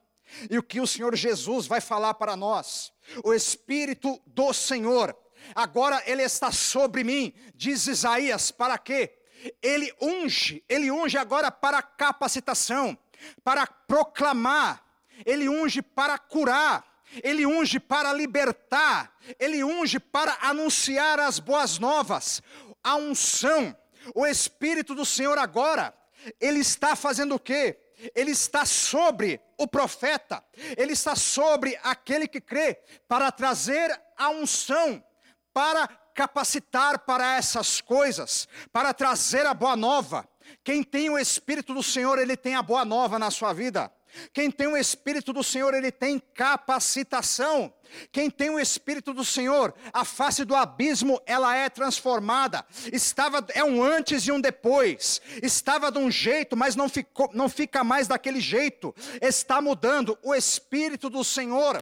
E 0.51 0.59
o 0.59 0.63
que 0.63 0.81
o 0.81 0.87
Senhor 0.87 1.15
Jesus 1.17 1.67
vai 1.67 1.81
falar 1.81 2.15
para 2.15 2.37
nós. 2.37 2.93
O 3.25 3.33
Espírito 3.33 4.21
do 4.27 4.53
Senhor 4.53 5.17
agora 5.55 6.03
ele 6.07 6.23
está 6.23 6.53
sobre 6.53 7.03
mim, 7.05 7.33
diz 7.55 7.87
Isaías, 7.87 8.51
para 8.51 8.79
quê? 8.79 9.19
Ele 9.63 9.93
unge, 10.01 10.63
ele 10.69 10.91
unge 10.91 11.17
agora 11.17 11.51
para 11.51 11.83
capacitação, 11.83 12.97
para 13.43 13.67
proclamar, 13.67 14.85
ele 15.25 15.49
unge 15.49 15.81
para 15.81 16.19
curar, 16.19 16.85
ele 17.23 17.47
unge 17.47 17.81
para 17.81 18.13
libertar, 18.13 19.17
ele 19.39 19.65
unge 19.65 19.99
para 19.99 20.37
anunciar 20.43 21.19
as 21.19 21.39
boas 21.39 21.79
novas, 21.79 22.43
a 22.85 22.97
unção, 22.97 23.77
o 24.15 24.27
Espírito 24.27 24.95
do 24.95 25.05
Senhor 25.05 25.39
agora, 25.39 25.95
ele 26.39 26.61
está 26.61 26.95
fazendo 26.95 27.35
o 27.35 27.41
quê? 27.41 27.80
Ele 28.15 28.31
está 28.31 28.65
sobre 28.65 29.41
o 29.59 29.67
profeta, 29.67 30.43
ele 30.77 30.93
está 30.93 31.15
sobre 31.15 31.79
aquele 31.83 32.27
que 32.27 32.41
crê, 32.41 32.79
para 33.07 33.31
trazer 33.31 33.91
a 34.17 34.31
unção, 34.31 35.03
para 35.53 35.89
capacitar 36.15 37.01
para 37.01 37.37
essas 37.37 37.81
coisas, 37.81 38.49
para 38.73 38.93
trazer 38.93 39.47
a 39.47 39.55
boa 39.55 39.77
nova. 39.77 40.29
Quem 40.65 40.83
tem 40.83 41.11
o 41.11 41.19
Espírito 41.19 41.73
do 41.73 41.83
Senhor, 41.83 42.19
ele 42.19 42.37
tem 42.37 42.55
a 42.55 42.63
boa 42.63 42.85
nova 42.85 43.19
na 43.19 43.31
sua 43.31 43.53
vida. 43.53 43.91
Quem 44.33 44.51
tem 44.51 44.67
o 44.67 44.77
Espírito 44.77 45.33
do 45.33 45.43
Senhor, 45.43 45.75
ele 45.75 45.91
tem 45.93 46.19
capacitação. 46.19 47.73
Quem 48.13 48.31
tem 48.31 48.51
o 48.51 48.59
Espírito 48.59 49.13
do 49.13 49.25
Senhor, 49.25 49.75
a 49.93 50.05
face 50.05 50.45
do 50.45 50.55
abismo, 50.55 51.21
ela 51.27 51.57
é 51.57 51.69
transformada. 51.69 52.65
Estava 52.93 53.45
é 53.55 53.65
um 53.65 53.83
antes 53.83 54.27
e 54.27 54.33
um 54.33 54.41
depois. 54.41 55.21
Estava 55.43 55.91
de 55.91 55.99
um 55.99 56.11
jeito, 56.11 56.57
mas 56.57 56.77
não 56.77 56.89
ficou, 56.89 57.31
não 57.33 57.49
fica 57.49 57.83
mais 57.83 58.07
daquele 58.07 58.41
jeito. 58.41 58.95
Está 59.21 59.61
mudando 59.61 60.19
o 60.23 60.35
Espírito 60.35 61.11
do 61.11 61.25
Senhor. 61.25 61.79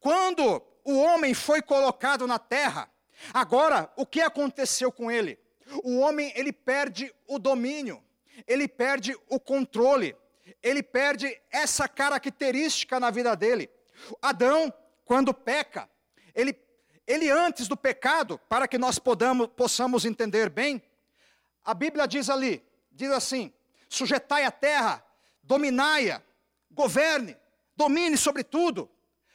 Quando 0.00 0.62
o 0.84 0.98
homem 0.98 1.34
foi 1.34 1.62
colocado 1.62 2.26
na 2.26 2.38
terra, 2.38 2.90
Agora, 3.32 3.90
o 3.96 4.06
que 4.06 4.20
aconteceu 4.20 4.92
com 4.92 5.10
ele? 5.10 5.38
O 5.82 5.98
homem, 5.98 6.32
ele 6.36 6.52
perde 6.52 7.12
o 7.26 7.38
domínio, 7.38 8.02
ele 8.46 8.68
perde 8.68 9.16
o 9.28 9.40
controle, 9.40 10.14
ele 10.66 10.82
perde 10.82 11.40
essa 11.50 11.88
característica 11.88 12.98
na 12.98 13.10
vida 13.10 13.34
dele. 13.36 13.70
Adão, 14.20 14.72
quando 15.04 15.32
peca, 15.34 15.88
ele, 16.34 16.58
ele 17.06 17.30
antes 17.30 17.68
do 17.68 17.76
pecado, 17.76 18.38
para 18.48 18.66
que 18.66 18.78
nós 18.78 18.98
podamos, 18.98 19.48
possamos 19.48 20.04
entender 20.04 20.50
bem, 20.50 20.82
a 21.64 21.74
Bíblia 21.74 22.06
diz 22.06 22.30
ali, 22.30 22.64
diz 22.90 23.10
assim: 23.10 23.52
sujeitai 23.88 24.44
a 24.44 24.50
terra, 24.50 25.04
dominai-a, 25.42 26.22
governe, 26.70 27.36
domine 27.76 28.16
sobre 28.16 28.42
tudo. 28.42 28.90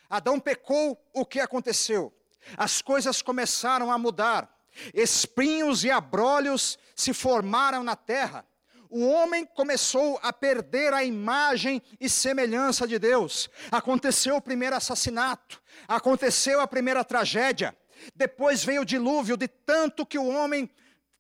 Adão 0.10 0.40
pecou, 0.40 1.02
o 1.14 1.26
que 1.26 1.40
aconteceu? 1.40 2.14
as 2.58 2.82
coisas 2.82 3.22
começaram 3.22 3.92
a 3.92 3.98
mudar. 3.98 4.50
Espinhos 4.94 5.84
e 5.84 5.92
abrolhos 5.92 6.80
se 6.96 7.14
formaram 7.14 7.84
na 7.84 7.96
terra. 7.96 8.46
O 8.94 9.08
homem 9.08 9.46
começou 9.46 10.20
a 10.22 10.34
perder 10.34 10.94
a 10.94 11.02
imagem 11.02 11.82
e 11.98 12.10
semelhança 12.10 12.86
de 12.86 13.00
Deus. 13.00 13.50
Aconteceu 13.72 14.36
o 14.36 14.42
primeiro 14.42 14.76
assassinato, 14.76 15.64
aconteceu 15.88 16.60
a 16.60 16.68
primeira 16.68 17.02
tragédia. 17.02 17.74
Depois 18.14 18.66
veio 18.66 18.82
o 18.82 18.86
dilúvio 18.86 19.38
de 19.38 19.48
tanto 19.48 20.06
que 20.06 20.20
o 20.20 20.28
homem 20.28 20.70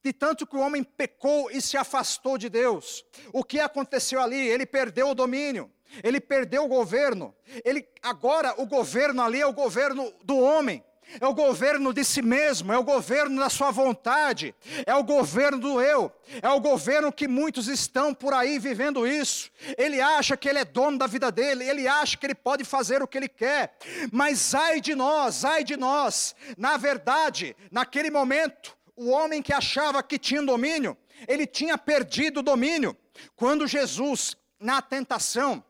de 0.03 0.11
tanto 0.11 0.47
que 0.47 0.55
o 0.55 0.59
homem 0.59 0.83
pecou 0.83 1.49
e 1.49 1.61
se 1.61 1.77
afastou 1.77 2.37
de 2.37 2.49
Deus. 2.49 3.05
O 3.31 3.43
que 3.43 3.59
aconteceu 3.59 4.19
ali? 4.19 4.35
Ele 4.35 4.65
perdeu 4.65 5.09
o 5.09 5.15
domínio, 5.15 5.71
ele 6.03 6.19
perdeu 6.19 6.65
o 6.65 6.67
governo. 6.67 7.33
Ele 7.63 7.87
agora 8.01 8.53
o 8.59 8.65
governo 8.65 9.21
ali 9.21 9.39
é 9.39 9.45
o 9.45 9.53
governo 9.53 10.11
do 10.23 10.37
homem 10.37 10.83
é 11.19 11.27
o 11.27 11.33
governo 11.33 11.93
de 11.93 12.03
si 12.03 12.21
mesmo, 12.21 12.71
é 12.71 12.77
o 12.77 12.83
governo 12.83 13.39
da 13.39 13.49
sua 13.49 13.71
vontade, 13.71 14.55
é 14.85 14.95
o 14.95 15.03
governo 15.03 15.59
do 15.59 15.81
eu, 15.81 16.11
é 16.41 16.49
o 16.49 16.59
governo 16.59 17.11
que 17.11 17.27
muitos 17.27 17.67
estão 17.67 18.13
por 18.13 18.33
aí 18.33 18.57
vivendo 18.59 19.05
isso. 19.05 19.51
Ele 19.77 19.99
acha 19.99 20.37
que 20.37 20.47
ele 20.47 20.59
é 20.59 20.65
dono 20.65 20.97
da 20.97 21.07
vida 21.07 21.31
dele, 21.31 21.67
ele 21.67 21.87
acha 21.87 22.15
que 22.15 22.25
ele 22.25 22.35
pode 22.35 22.63
fazer 22.63 23.01
o 23.01 23.07
que 23.07 23.17
ele 23.17 23.27
quer, 23.27 23.75
mas 24.11 24.55
ai 24.55 24.79
de 24.79 24.95
nós, 24.95 25.43
ai 25.43 25.63
de 25.63 25.75
nós, 25.75 26.35
na 26.57 26.77
verdade, 26.77 27.55
naquele 27.69 28.09
momento, 28.09 28.77
o 28.95 29.09
homem 29.09 29.41
que 29.41 29.53
achava 29.53 30.01
que 30.03 30.17
tinha 30.17 30.41
domínio, 30.41 30.97
ele 31.27 31.45
tinha 31.45 31.77
perdido 31.77 32.39
o 32.39 32.43
domínio. 32.43 32.95
Quando 33.35 33.67
Jesus, 33.67 34.35
na 34.59 34.81
tentação, 34.81 35.63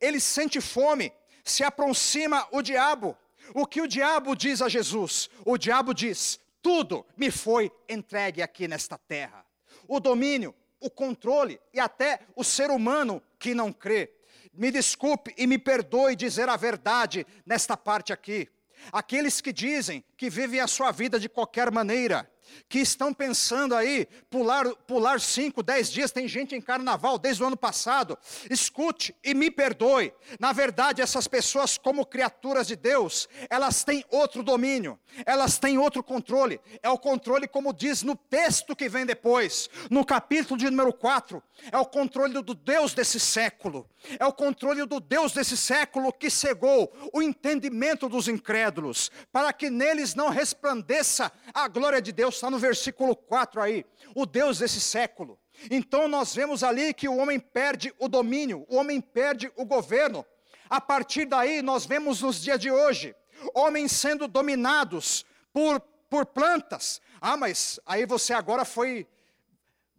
ele 0.00 0.20
sente 0.20 0.60
fome, 0.60 1.12
se 1.44 1.64
aproxima 1.64 2.46
o 2.52 2.62
diabo 2.62 3.16
o 3.54 3.66
que 3.66 3.80
o 3.80 3.86
diabo 3.86 4.34
diz 4.34 4.62
a 4.62 4.68
Jesus? 4.68 5.28
O 5.44 5.56
diabo 5.58 5.92
diz: 5.92 6.40
tudo 6.62 7.04
me 7.16 7.30
foi 7.30 7.72
entregue 7.88 8.40
aqui 8.40 8.68
nesta 8.68 8.96
terra. 8.96 9.44
O 9.88 9.98
domínio, 9.98 10.54
o 10.80 10.88
controle 10.88 11.60
e 11.74 11.80
até 11.80 12.20
o 12.36 12.44
ser 12.44 12.70
humano 12.70 13.20
que 13.38 13.54
não 13.54 13.72
crê. 13.72 14.12
Me 14.54 14.70
desculpe 14.70 15.34
e 15.36 15.46
me 15.46 15.58
perdoe 15.58 16.14
dizer 16.14 16.48
a 16.48 16.56
verdade 16.56 17.26
nesta 17.44 17.76
parte 17.76 18.12
aqui. 18.12 18.48
Aqueles 18.92 19.40
que 19.40 19.52
dizem 19.52 20.04
que 20.16 20.30
vivem 20.30 20.60
a 20.60 20.66
sua 20.66 20.92
vida 20.92 21.18
de 21.18 21.28
qualquer 21.28 21.70
maneira, 21.70 22.30
que 22.68 22.78
estão 22.78 23.12
pensando 23.12 23.74
aí 23.74 24.06
pular 24.30 24.68
pular 24.86 25.20
cinco, 25.20 25.62
dez 25.62 25.90
dias. 25.90 26.10
Tem 26.10 26.26
gente 26.28 26.54
em 26.54 26.60
carnaval 26.60 27.18
desde 27.18 27.42
o 27.42 27.46
ano 27.46 27.56
passado. 27.56 28.18
Escute 28.50 29.14
e 29.22 29.34
me 29.34 29.50
perdoe. 29.50 30.12
Na 30.38 30.52
verdade, 30.52 31.02
essas 31.02 31.26
pessoas, 31.26 31.78
como 31.78 32.06
criaturas 32.06 32.66
de 32.66 32.76
Deus, 32.76 33.28
elas 33.48 33.84
têm 33.84 34.04
outro 34.10 34.42
domínio, 34.42 34.98
elas 35.24 35.58
têm 35.58 35.78
outro 35.78 36.02
controle. 36.02 36.60
É 36.82 36.88
o 36.88 36.98
controle, 36.98 37.46
como 37.46 37.72
diz 37.72 38.02
no 38.02 38.16
texto 38.16 38.76
que 38.76 38.88
vem 38.88 39.06
depois, 39.06 39.68
no 39.90 40.04
capítulo 40.04 40.58
de 40.58 40.70
número 40.70 40.92
4. 40.92 41.42
É 41.70 41.78
o 41.78 41.86
controle 41.86 42.42
do 42.42 42.54
Deus 42.54 42.94
desse 42.94 43.20
século. 43.20 43.88
É 44.18 44.26
o 44.26 44.32
controle 44.32 44.84
do 44.84 44.98
Deus 45.00 45.32
desse 45.32 45.56
século 45.56 46.12
que 46.12 46.28
cegou 46.30 46.92
o 47.12 47.22
entendimento 47.22 48.08
dos 48.08 48.28
incrédulos, 48.28 49.10
para 49.30 49.52
que 49.52 49.70
neles 49.70 50.14
não 50.14 50.28
resplandeça 50.28 51.30
a 51.54 51.68
glória 51.68 52.02
de 52.02 52.12
Deus 52.12 52.38
está 52.42 52.50
no 52.50 52.58
versículo 52.58 53.14
4 53.14 53.62
aí, 53.62 53.86
o 54.16 54.26
Deus 54.26 54.58
desse 54.58 54.80
século. 54.80 55.38
Então 55.70 56.08
nós 56.08 56.34
vemos 56.34 56.64
ali 56.64 56.92
que 56.92 57.08
o 57.08 57.16
homem 57.16 57.38
perde 57.38 57.94
o 58.00 58.08
domínio, 58.08 58.66
o 58.68 58.76
homem 58.76 59.00
perde 59.00 59.52
o 59.54 59.64
governo. 59.64 60.26
A 60.68 60.80
partir 60.80 61.24
daí 61.24 61.62
nós 61.62 61.86
vemos 61.86 62.20
nos 62.20 62.42
dias 62.42 62.58
de 62.58 62.68
hoje, 62.68 63.14
homens 63.54 63.92
sendo 63.92 64.26
dominados 64.26 65.24
por, 65.52 65.78
por 66.10 66.26
plantas. 66.26 67.00
Ah, 67.20 67.36
mas 67.36 67.78
aí 67.86 68.04
você 68.06 68.32
agora 68.32 68.64
foi, 68.64 69.06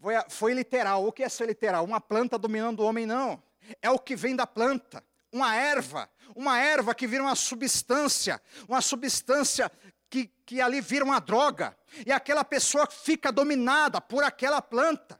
foi, 0.01 0.15
foi 0.27 0.53
literal. 0.53 1.07
O 1.07 1.13
que 1.13 1.23
é 1.23 1.29
ser 1.29 1.47
literal? 1.47 1.85
Uma 1.85 2.01
planta 2.01 2.37
dominando 2.37 2.81
o 2.81 2.85
homem, 2.85 3.05
não. 3.05 3.41
É 3.81 3.89
o 3.89 3.97
que 3.97 4.17
vem 4.17 4.35
da 4.35 4.45
planta 4.45 5.01
uma 5.33 5.55
erva, 5.55 6.07
uma 6.35 6.59
erva 6.59 6.93
que 6.93 7.07
vira 7.07 7.23
uma 7.23 7.35
substância, 7.35 8.39
uma 8.67 8.81
substância 8.81 9.69
que, 10.45 10.61
ali 10.61 10.81
vira 10.81 11.05
uma 11.05 11.19
droga, 11.19 11.75
e 12.05 12.11
aquela 12.11 12.43
pessoa 12.43 12.87
fica 12.89 13.31
dominada 13.31 14.01
por 14.01 14.23
aquela 14.23 14.61
planta. 14.61 15.19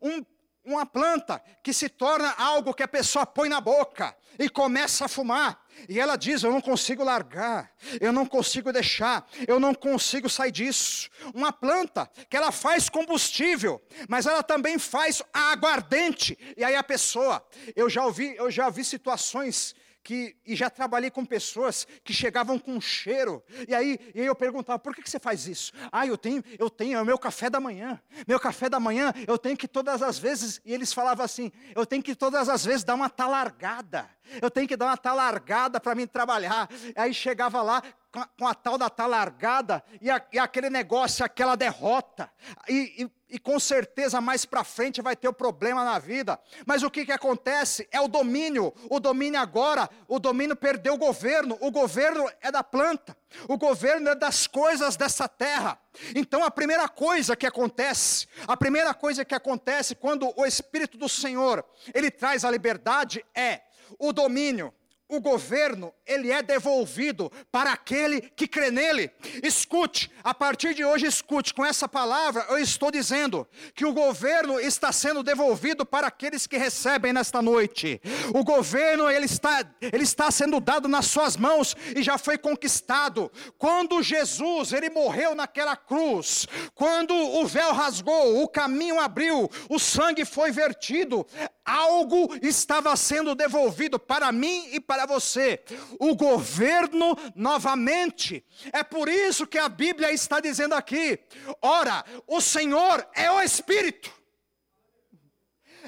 Um, 0.00 0.24
uma 0.64 0.84
planta 0.84 1.42
que 1.62 1.72
se 1.72 1.88
torna 1.88 2.32
algo 2.36 2.74
que 2.74 2.82
a 2.82 2.88
pessoa 2.88 3.26
põe 3.26 3.48
na 3.48 3.60
boca 3.60 4.14
e 4.38 4.48
começa 4.48 5.06
a 5.06 5.08
fumar. 5.08 5.60
E 5.88 5.98
ela 5.98 6.16
diz: 6.16 6.42
Eu 6.42 6.50
não 6.50 6.60
consigo 6.60 7.02
largar, 7.02 7.72
eu 8.00 8.12
não 8.12 8.26
consigo 8.26 8.72
deixar, 8.72 9.26
eu 9.48 9.58
não 9.58 9.74
consigo 9.74 10.28
sair 10.28 10.52
disso. 10.52 11.08
Uma 11.34 11.52
planta 11.52 12.10
que 12.28 12.36
ela 12.36 12.52
faz 12.52 12.88
combustível, 12.88 13.82
mas 14.08 14.26
ela 14.26 14.42
também 14.42 14.78
faz 14.78 15.22
aguardente. 15.32 16.38
E 16.56 16.62
aí 16.62 16.76
a 16.76 16.82
pessoa, 16.82 17.44
eu 17.74 17.88
já 17.88 18.04
ouvi, 18.04 18.34
eu 18.36 18.50
já 18.50 18.68
vi 18.68 18.84
situações 18.84 19.74
que, 20.02 20.36
e 20.46 20.56
já 20.56 20.70
trabalhei 20.70 21.10
com 21.10 21.24
pessoas 21.24 21.86
que 22.02 22.12
chegavam 22.12 22.58
com 22.58 22.80
cheiro, 22.80 23.42
e 23.68 23.74
aí, 23.74 23.98
e 24.14 24.20
aí 24.20 24.26
eu 24.26 24.34
perguntava, 24.34 24.78
por 24.78 24.94
que, 24.94 25.02
que 25.02 25.10
você 25.10 25.20
faz 25.20 25.46
isso? 25.46 25.72
Ah, 25.92 26.06
eu 26.06 26.16
tenho, 26.16 26.42
eu 26.58 26.70
tenho, 26.70 26.98
é 26.98 27.02
o 27.02 27.04
meu 27.04 27.18
café 27.18 27.50
da 27.50 27.60
manhã, 27.60 28.00
meu 28.26 28.40
café 28.40 28.68
da 28.68 28.80
manhã, 28.80 29.12
eu 29.26 29.38
tenho 29.38 29.56
que 29.56 29.68
todas 29.68 30.02
as 30.02 30.18
vezes, 30.18 30.60
e 30.64 30.72
eles 30.72 30.92
falavam 30.92 31.24
assim, 31.24 31.52
eu 31.74 31.84
tenho 31.84 32.02
que 32.02 32.14
todas 32.14 32.48
as 32.48 32.64
vezes 32.64 32.84
dar 32.84 32.94
uma 32.94 33.10
talargada, 33.10 34.08
eu 34.40 34.50
tenho 34.50 34.66
que 34.66 34.76
dar 34.76 34.86
uma 34.86 34.96
talargada 34.96 35.80
para 35.80 35.94
mim 35.94 36.06
trabalhar, 36.06 36.68
aí 36.96 37.12
chegava 37.12 37.62
lá, 37.62 37.82
com 38.36 38.46
a 38.46 38.54
tal 38.54 38.76
da 38.76 38.90
talargada 38.90 39.82
e, 40.00 40.10
a, 40.10 40.20
e 40.32 40.38
aquele 40.38 40.68
negócio, 40.68 41.24
aquela 41.24 41.54
derrota. 41.54 42.30
E, 42.68 43.04
e, 43.04 43.36
e 43.36 43.38
com 43.38 43.60
certeza 43.60 44.20
mais 44.20 44.44
para 44.44 44.64
frente 44.64 45.00
vai 45.00 45.14
ter 45.14 45.28
o 45.28 45.30
um 45.30 45.34
problema 45.34 45.84
na 45.84 45.98
vida. 45.98 46.38
Mas 46.66 46.82
o 46.82 46.90
que, 46.90 47.06
que 47.06 47.12
acontece? 47.12 47.88
É 47.92 48.00
o 48.00 48.08
domínio. 48.08 48.74
O 48.88 48.98
domínio 48.98 49.38
agora, 49.38 49.88
o 50.08 50.18
domínio 50.18 50.56
perdeu 50.56 50.94
o 50.94 50.98
governo. 50.98 51.56
O 51.60 51.70
governo 51.70 52.28
é 52.40 52.50
da 52.50 52.64
planta. 52.64 53.16
O 53.46 53.56
governo 53.56 54.08
é 54.08 54.14
das 54.16 54.48
coisas 54.48 54.96
dessa 54.96 55.28
terra. 55.28 55.80
Então 56.14 56.44
a 56.44 56.50
primeira 56.50 56.88
coisa 56.88 57.36
que 57.36 57.46
acontece, 57.46 58.26
a 58.46 58.56
primeira 58.56 58.92
coisa 58.92 59.24
que 59.24 59.34
acontece 59.34 59.94
quando 59.94 60.32
o 60.36 60.44
Espírito 60.44 60.98
do 60.98 61.08
Senhor, 61.08 61.64
ele 61.94 62.10
traz 62.10 62.44
a 62.44 62.50
liberdade 62.50 63.24
é 63.34 63.60
o 63.98 64.12
domínio 64.12 64.74
o 65.10 65.20
governo, 65.20 65.92
ele 66.06 66.30
é 66.30 66.42
devolvido 66.42 67.30
para 67.50 67.72
aquele 67.72 68.20
que 68.20 68.46
crê 68.46 68.70
nele. 68.70 69.10
Escute, 69.42 70.10
a 70.22 70.32
partir 70.32 70.74
de 70.74 70.84
hoje 70.84 71.06
escute, 71.06 71.52
com 71.52 71.64
essa 71.64 71.88
palavra 71.88 72.46
eu 72.48 72.58
estou 72.58 72.90
dizendo 72.90 73.46
que 73.74 73.84
o 73.84 73.92
governo 73.92 74.58
está 74.60 74.92
sendo 74.92 75.22
devolvido 75.22 75.84
para 75.84 76.06
aqueles 76.06 76.46
que 76.46 76.56
recebem 76.56 77.12
nesta 77.12 77.42
noite. 77.42 78.00
O 78.32 78.44
governo 78.44 79.10
ele 79.10 79.26
está, 79.26 79.64
ele 79.80 80.04
está 80.04 80.30
sendo 80.30 80.60
dado 80.60 80.88
nas 80.88 81.06
suas 81.06 81.36
mãos 81.36 81.76
e 81.94 82.02
já 82.02 82.16
foi 82.16 82.38
conquistado. 82.38 83.30
Quando 83.58 84.02
Jesus, 84.02 84.72
ele 84.72 84.90
morreu 84.90 85.34
naquela 85.34 85.76
cruz, 85.76 86.46
quando 86.74 87.14
o 87.14 87.46
véu 87.46 87.72
rasgou, 87.72 88.42
o 88.42 88.48
caminho 88.48 89.00
abriu, 89.00 89.50
o 89.68 89.78
sangue 89.78 90.24
foi 90.24 90.50
vertido, 90.50 91.26
algo 91.64 92.34
estava 92.42 92.94
sendo 92.96 93.34
devolvido 93.34 93.98
para 93.98 94.30
mim 94.32 94.68
e 94.72 94.80
para 94.80 94.99
você. 95.06 95.62
O 95.98 96.14
governo 96.14 97.16
novamente. 97.34 98.44
É 98.72 98.82
por 98.82 99.08
isso 99.08 99.46
que 99.46 99.58
a 99.58 99.68
Bíblia 99.68 100.12
está 100.12 100.40
dizendo 100.40 100.74
aqui: 100.74 101.18
ora, 101.62 102.04
o 102.26 102.40
Senhor 102.40 103.06
é 103.14 103.30
o 103.30 103.40
Espírito. 103.40 104.12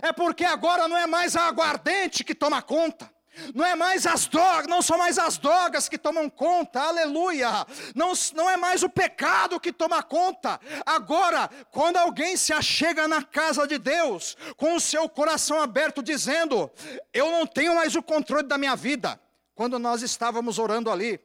É 0.01 0.12
porque 0.12 0.44
agora 0.44 0.88
não 0.88 0.96
é 0.96 1.07
mais 1.07 1.37
a 1.37 1.46
aguardente 1.46 2.25
que 2.25 2.35
toma 2.35 2.62
conta. 2.62 3.12
Não 3.55 3.64
é 3.64 3.75
mais 3.75 4.07
as 4.07 4.27
drogas, 4.27 4.66
não 4.66 4.83
são 4.83 4.99
mais 4.99 5.18
as 5.18 5.38
drogas 5.38 5.88
que 5.88 5.97
tomam 5.97 6.29
conta, 6.29 6.81
aleluia. 6.81 7.66
Não, 7.95 8.12
não 8.35 8.49
é 8.49 8.57
mais 8.57 8.83
o 8.83 8.90
pecado 8.90 9.59
que 9.59 9.73
toma 9.73 10.03
conta. 10.03 10.61
Agora, 10.85 11.49
quando 11.71 11.97
alguém 11.97 12.37
se 12.37 12.53
achega 12.53 13.09
na 13.09 13.23
casa 13.23 13.66
de 13.66 13.79
Deus, 13.79 14.37
com 14.57 14.75
o 14.75 14.81
seu 14.81 15.09
coração 15.09 15.61
aberto, 15.61 16.03
dizendo: 16.03 16.71
Eu 17.12 17.31
não 17.31 17.47
tenho 17.47 17.75
mais 17.75 17.97
o 17.97 18.03
controle 18.03 18.47
da 18.47 18.59
minha 18.59 18.77
vida. 18.77 19.18
Quando 19.55 19.79
nós 19.79 20.03
estávamos 20.03 20.59
orando 20.59 20.90
ali, 20.90 21.18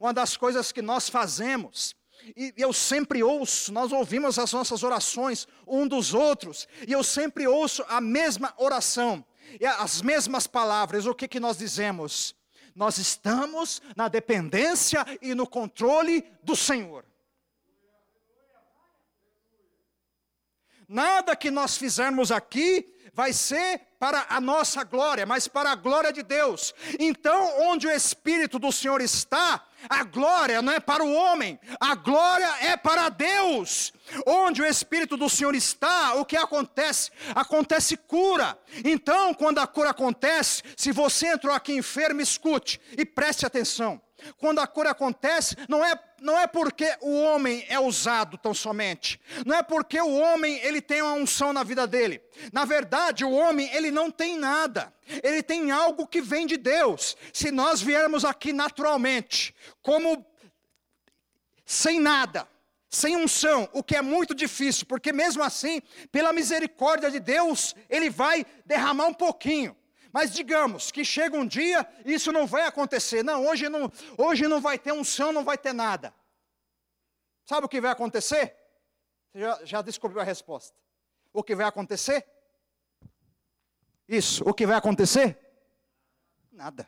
uma 0.00 0.12
das 0.12 0.36
coisas 0.36 0.72
que 0.72 0.82
nós 0.82 1.08
fazemos, 1.08 1.94
e 2.36 2.52
eu 2.56 2.72
sempre 2.72 3.22
ouço, 3.22 3.72
nós 3.72 3.92
ouvimos 3.92 4.38
as 4.38 4.52
nossas 4.52 4.82
orações 4.82 5.46
um 5.66 5.86
dos 5.86 6.12
outros, 6.12 6.66
e 6.86 6.92
eu 6.92 7.04
sempre 7.04 7.46
ouço 7.46 7.84
a 7.88 8.00
mesma 8.00 8.52
oração 8.56 9.24
e 9.60 9.66
as 9.66 10.02
mesmas 10.02 10.46
palavras, 10.46 11.06
o 11.06 11.14
que, 11.14 11.28
que 11.28 11.40
nós 11.40 11.56
dizemos? 11.56 12.34
Nós 12.74 12.98
estamos 12.98 13.82
na 13.96 14.08
dependência 14.08 15.04
e 15.20 15.34
no 15.34 15.46
controle 15.46 16.24
do 16.42 16.56
Senhor. 16.56 17.04
Nada 20.92 21.34
que 21.34 21.50
nós 21.50 21.78
fizermos 21.78 22.30
aqui 22.30 22.86
vai 23.14 23.32
ser 23.32 23.80
para 23.98 24.26
a 24.28 24.38
nossa 24.42 24.84
glória, 24.84 25.24
mas 25.24 25.48
para 25.48 25.70
a 25.70 25.74
glória 25.74 26.12
de 26.12 26.22
Deus. 26.22 26.74
Então, 26.98 27.62
onde 27.62 27.86
o 27.86 27.90
Espírito 27.90 28.58
do 28.58 28.70
Senhor 28.70 29.00
está, 29.00 29.64
a 29.88 30.04
glória 30.04 30.60
não 30.60 30.70
é 30.70 30.80
para 30.80 31.02
o 31.02 31.14
homem, 31.14 31.58
a 31.80 31.94
glória 31.94 32.50
é 32.60 32.76
para 32.76 33.08
Deus. 33.08 33.90
Onde 34.26 34.60
o 34.60 34.66
Espírito 34.66 35.16
do 35.16 35.30
Senhor 35.30 35.54
está, 35.54 36.12
o 36.16 36.26
que 36.26 36.36
acontece? 36.36 37.10
Acontece 37.34 37.96
cura. 37.96 38.58
Então, 38.84 39.32
quando 39.32 39.60
a 39.60 39.66
cura 39.66 39.90
acontece, 39.90 40.62
se 40.76 40.92
você 40.92 41.28
entrou 41.28 41.54
aqui 41.54 41.72
enfermo, 41.72 42.20
escute 42.20 42.78
e 42.98 43.06
preste 43.06 43.46
atenção. 43.46 43.98
Quando 44.38 44.60
a 44.60 44.66
cura 44.66 44.90
acontece, 44.90 45.56
não 45.68 45.84
é, 45.84 45.98
não 46.20 46.38
é 46.38 46.46
porque 46.46 46.96
o 47.00 47.22
homem 47.22 47.64
é 47.68 47.78
usado 47.78 48.36
tão 48.38 48.54
somente. 48.54 49.20
Não 49.44 49.56
é 49.56 49.62
porque 49.62 50.00
o 50.00 50.14
homem 50.14 50.58
ele 50.62 50.80
tem 50.80 51.02
uma 51.02 51.14
unção 51.14 51.52
na 51.52 51.62
vida 51.62 51.86
dele. 51.86 52.22
Na 52.52 52.64
verdade, 52.64 53.24
o 53.24 53.30
homem 53.32 53.70
ele 53.74 53.90
não 53.90 54.10
tem 54.10 54.36
nada. 54.36 54.92
Ele 55.22 55.42
tem 55.42 55.70
algo 55.70 56.06
que 56.06 56.20
vem 56.20 56.46
de 56.46 56.56
Deus. 56.56 57.16
Se 57.32 57.50
nós 57.50 57.80
viermos 57.80 58.24
aqui 58.24 58.52
naturalmente, 58.52 59.54
como 59.82 60.24
sem 61.64 62.00
nada, 62.00 62.48
sem 62.88 63.16
unção, 63.16 63.68
o 63.72 63.82
que 63.82 63.96
é 63.96 64.02
muito 64.02 64.34
difícil, 64.34 64.86
porque 64.86 65.12
mesmo 65.12 65.42
assim, 65.42 65.80
pela 66.10 66.32
misericórdia 66.32 67.10
de 67.10 67.18
Deus, 67.18 67.74
ele 67.88 68.10
vai 68.10 68.44
derramar 68.66 69.06
um 69.06 69.14
pouquinho. 69.14 69.74
Mas 70.12 70.32
digamos 70.32 70.92
que 70.92 71.04
chega 71.04 71.36
um 71.36 71.46
dia 71.46 71.86
e 72.04 72.12
isso 72.12 72.30
não 72.30 72.46
vai 72.46 72.66
acontecer. 72.66 73.22
Não, 73.22 73.46
hoje 73.46 73.68
não, 73.68 73.90
hoje 74.18 74.46
não 74.46 74.60
vai 74.60 74.78
ter 74.78 74.92
unção, 74.92 75.32
não 75.32 75.42
vai 75.42 75.56
ter 75.56 75.72
nada. 75.72 76.14
Sabe 77.46 77.66
o 77.66 77.68
que 77.68 77.80
vai 77.80 77.90
acontecer? 77.90 78.54
Você 79.32 79.40
já, 79.40 79.64
já 79.64 79.82
descobriu 79.82 80.20
a 80.20 80.24
resposta. 80.24 80.76
O 81.32 81.42
que 81.42 81.54
vai 81.54 81.66
acontecer? 81.66 82.26
Isso, 84.06 84.44
o 84.46 84.52
que 84.52 84.66
vai 84.66 84.76
acontecer? 84.76 85.38
Nada. 86.52 86.86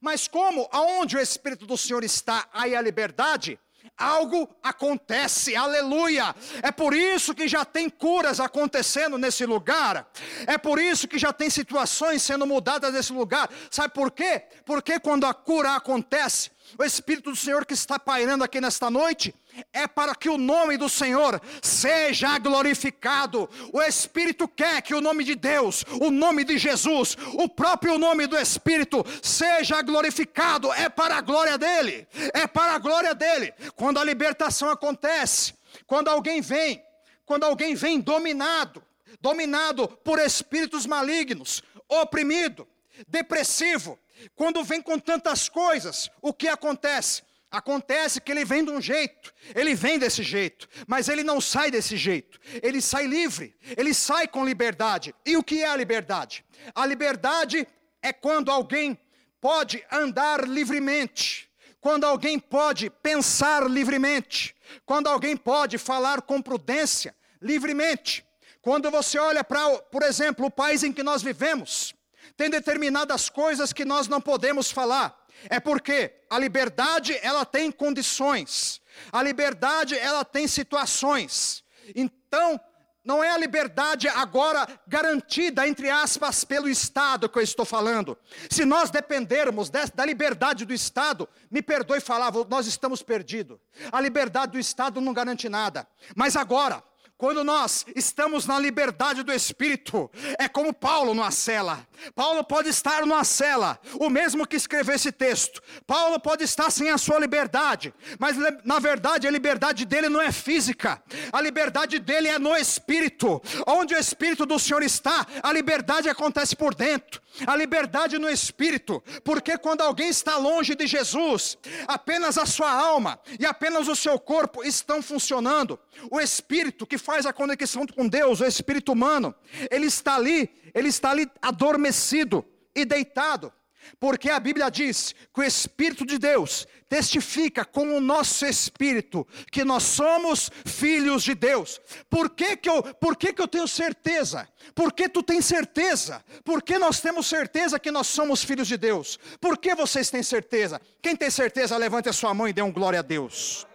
Mas 0.00 0.28
como, 0.28 0.68
aonde 0.70 1.16
o 1.16 1.20
Espírito 1.20 1.66
do 1.66 1.78
Senhor 1.78 2.04
está, 2.04 2.48
aí 2.52 2.74
a 2.74 2.82
liberdade, 2.82 3.58
algo 3.96 4.48
acontece, 4.62 5.54
aleluia. 5.54 6.34
É 6.62 6.72
por 6.72 6.94
isso 6.94 7.34
que 7.34 7.46
já 7.46 7.64
tem 7.64 7.88
curas 7.88 8.40
acontecendo 8.40 9.18
nesse 9.18 9.44
lugar, 9.44 10.10
é 10.46 10.56
por 10.56 10.78
isso 10.78 11.06
que 11.06 11.18
já 11.18 11.32
tem 11.32 11.50
situações 11.50 12.22
sendo 12.22 12.46
mudadas 12.46 12.92
nesse 12.92 13.12
lugar. 13.12 13.50
Sabe 13.70 13.92
por 13.92 14.10
quê? 14.10 14.44
Porque 14.64 14.98
quando 14.98 15.26
a 15.26 15.34
cura 15.34 15.76
acontece, 15.76 16.50
o 16.78 16.84
Espírito 16.84 17.30
do 17.30 17.36
Senhor 17.36 17.66
que 17.66 17.74
está 17.74 17.98
pairando 17.98 18.44
aqui 18.44 18.60
nesta 18.60 18.90
noite, 18.90 19.34
é 19.72 19.86
para 19.86 20.14
que 20.14 20.28
o 20.28 20.38
nome 20.38 20.76
do 20.76 20.88
Senhor 20.88 21.40
seja 21.62 22.38
glorificado. 22.38 23.48
O 23.72 23.80
Espírito 23.82 24.48
quer 24.48 24.82
que 24.82 24.94
o 24.94 25.00
nome 25.00 25.24
de 25.24 25.34
Deus, 25.34 25.84
o 26.00 26.10
nome 26.10 26.44
de 26.44 26.58
Jesus, 26.58 27.16
o 27.34 27.48
próprio 27.48 27.98
nome 27.98 28.26
do 28.26 28.36
Espírito 28.36 29.04
seja 29.22 29.82
glorificado. 29.82 30.72
É 30.72 30.88
para 30.88 31.16
a 31.16 31.20
glória 31.20 31.56
dele. 31.58 32.06
É 32.34 32.46
para 32.46 32.74
a 32.74 32.78
glória 32.78 33.14
dele. 33.14 33.52
Quando 33.74 33.98
a 33.98 34.04
libertação 34.04 34.70
acontece, 34.70 35.54
quando 35.86 36.08
alguém 36.08 36.40
vem, 36.40 36.82
quando 37.24 37.44
alguém 37.44 37.74
vem 37.74 38.00
dominado, 38.00 38.82
dominado 39.20 39.88
por 39.88 40.18
espíritos 40.18 40.86
malignos, 40.86 41.62
oprimido, 41.88 42.66
depressivo, 43.08 43.98
quando 44.34 44.62
vem 44.62 44.82
com 44.82 44.98
tantas 44.98 45.48
coisas, 45.48 46.10
o 46.20 46.32
que 46.32 46.48
acontece? 46.48 47.22
Acontece 47.50 48.20
que 48.20 48.30
ele 48.30 48.44
vem 48.44 48.64
de 48.64 48.70
um 48.70 48.80
jeito, 48.80 49.34
ele 49.56 49.74
vem 49.74 49.98
desse 49.98 50.22
jeito, 50.22 50.68
mas 50.86 51.08
ele 51.08 51.24
não 51.24 51.40
sai 51.40 51.68
desse 51.68 51.96
jeito, 51.96 52.38
ele 52.62 52.80
sai 52.80 53.06
livre, 53.06 53.56
ele 53.76 53.92
sai 53.92 54.28
com 54.28 54.44
liberdade. 54.44 55.12
E 55.26 55.36
o 55.36 55.42
que 55.42 55.62
é 55.62 55.68
a 55.68 55.76
liberdade? 55.76 56.44
A 56.72 56.86
liberdade 56.86 57.66
é 58.00 58.12
quando 58.12 58.52
alguém 58.52 58.96
pode 59.40 59.84
andar 59.90 60.46
livremente, 60.46 61.50
quando 61.80 62.04
alguém 62.04 62.38
pode 62.38 62.88
pensar 62.88 63.68
livremente, 63.68 64.54
quando 64.86 65.08
alguém 65.08 65.36
pode 65.36 65.76
falar 65.76 66.22
com 66.22 66.40
prudência 66.40 67.14
livremente. 67.42 68.24
Quando 68.62 68.90
você 68.90 69.18
olha 69.18 69.42
para, 69.42 69.78
por 69.90 70.02
exemplo, 70.02 70.46
o 70.46 70.50
país 70.50 70.84
em 70.84 70.92
que 70.92 71.02
nós 71.02 71.22
vivemos, 71.22 71.94
tem 72.36 72.50
determinadas 72.50 73.28
coisas 73.28 73.72
que 73.72 73.84
nós 73.84 74.06
não 74.06 74.20
podemos 74.20 74.70
falar. 74.70 75.19
É 75.48 75.60
porque 75.60 76.12
a 76.28 76.38
liberdade 76.38 77.18
ela 77.22 77.44
tem 77.44 77.70
condições. 77.70 78.80
A 79.12 79.22
liberdade 79.22 79.96
ela 79.96 80.24
tem 80.24 80.46
situações. 80.46 81.64
Então, 81.94 82.60
não 83.02 83.24
é 83.24 83.30
a 83.30 83.38
liberdade 83.38 84.06
agora 84.08 84.66
garantida, 84.86 85.66
entre 85.66 85.88
aspas, 85.88 86.44
pelo 86.44 86.68
Estado 86.68 87.28
que 87.28 87.38
eu 87.38 87.42
estou 87.42 87.64
falando. 87.64 88.16
Se 88.50 88.64
nós 88.64 88.90
dependermos 88.90 89.70
da 89.70 90.04
liberdade 90.04 90.66
do 90.66 90.74
Estado, 90.74 91.28
me 91.50 91.62
perdoe 91.62 92.00
falar, 92.00 92.30
nós 92.48 92.66
estamos 92.66 93.02
perdidos. 93.02 93.58
A 93.90 94.00
liberdade 94.00 94.52
do 94.52 94.58
Estado 94.58 95.00
não 95.00 95.14
garante 95.14 95.48
nada. 95.48 95.88
Mas 96.14 96.36
agora, 96.36 96.82
quando 97.20 97.44
nós 97.44 97.84
estamos 97.94 98.46
na 98.46 98.58
liberdade 98.58 99.22
do 99.22 99.30
Espírito, 99.30 100.10
é 100.38 100.48
como 100.48 100.72
Paulo 100.72 101.12
numa 101.12 101.30
cela. 101.30 101.86
Paulo 102.14 102.42
pode 102.42 102.70
estar 102.70 103.04
numa 103.04 103.24
cela, 103.24 103.78
o 103.96 104.08
mesmo 104.08 104.46
que 104.46 104.56
escreveu 104.56 104.94
esse 104.94 105.12
texto. 105.12 105.60
Paulo 105.86 106.18
pode 106.18 106.44
estar 106.44 106.70
sem 106.70 106.88
a 106.88 106.96
sua 106.96 107.18
liberdade, 107.18 107.92
mas 108.18 108.38
na 108.64 108.78
verdade 108.78 109.28
a 109.28 109.30
liberdade 109.30 109.84
dele 109.84 110.08
não 110.08 110.18
é 110.18 110.32
física, 110.32 111.02
a 111.30 111.42
liberdade 111.42 111.98
dele 111.98 112.28
é 112.28 112.38
no 112.38 112.56
Espírito. 112.56 113.42
Onde 113.66 113.94
o 113.94 113.98
Espírito 113.98 114.46
do 114.46 114.58
Senhor 114.58 114.82
está, 114.82 115.26
a 115.42 115.52
liberdade 115.52 116.08
acontece 116.08 116.56
por 116.56 116.74
dentro. 116.74 117.20
A 117.46 117.56
liberdade 117.56 118.18
no 118.18 118.28
espírito, 118.28 119.02
porque 119.24 119.56
quando 119.58 119.82
alguém 119.82 120.08
está 120.08 120.36
longe 120.36 120.74
de 120.74 120.86
Jesus, 120.86 121.58
apenas 121.86 122.38
a 122.38 122.46
sua 122.46 122.70
alma 122.70 123.18
e 123.38 123.46
apenas 123.46 123.88
o 123.88 123.96
seu 123.96 124.18
corpo 124.18 124.64
estão 124.64 125.02
funcionando. 125.02 125.78
O 126.10 126.20
espírito 126.20 126.86
que 126.86 126.98
faz 126.98 127.26
a 127.26 127.32
conexão 127.32 127.86
com 127.86 128.08
Deus, 128.08 128.40
o 128.40 128.46
espírito 128.46 128.92
humano, 128.92 129.34
ele 129.70 129.86
está 129.86 130.16
ali, 130.16 130.50
ele 130.74 130.88
está 130.88 131.10
ali 131.10 131.30
adormecido 131.42 132.44
e 132.74 132.84
deitado. 132.84 133.52
Porque 133.98 134.30
a 134.30 134.40
Bíblia 134.40 134.70
diz 134.70 135.14
que 135.32 135.40
o 135.40 135.44
Espírito 135.44 136.04
de 136.06 136.18
Deus 136.18 136.66
testifica 136.88 137.64
com 137.64 137.96
o 137.96 138.00
nosso 138.00 138.44
espírito 138.44 139.26
que 139.52 139.64
nós 139.64 139.84
somos 139.84 140.50
filhos 140.66 141.22
de 141.22 141.34
Deus. 141.34 141.80
Por 142.08 142.30
que, 142.30 142.56
que, 142.56 142.68
eu, 142.68 142.82
por 142.82 143.16
que, 143.16 143.32
que 143.32 143.40
eu 143.40 143.46
tenho 143.46 143.68
certeza? 143.68 144.48
Por 144.74 144.92
que 144.92 145.08
tu 145.08 145.22
tens 145.22 145.44
certeza? 145.44 146.24
Por 146.44 146.62
que 146.62 146.78
nós 146.78 147.00
temos 147.00 147.26
certeza 147.26 147.78
que 147.78 147.90
nós 147.90 148.08
somos 148.08 148.42
filhos 148.42 148.66
de 148.66 148.76
Deus? 148.76 149.18
Por 149.40 149.56
que 149.56 149.74
vocês 149.74 150.10
têm 150.10 150.22
certeza? 150.22 150.80
Quem 151.00 151.14
tem 151.14 151.30
certeza, 151.30 151.76
levante 151.76 152.08
a 152.08 152.12
sua 152.12 152.34
mão 152.34 152.48
e 152.48 152.52
dê 152.52 152.60
um 152.62 152.72
glória 152.72 152.98
a 152.98 153.02
Deus. 153.02 153.66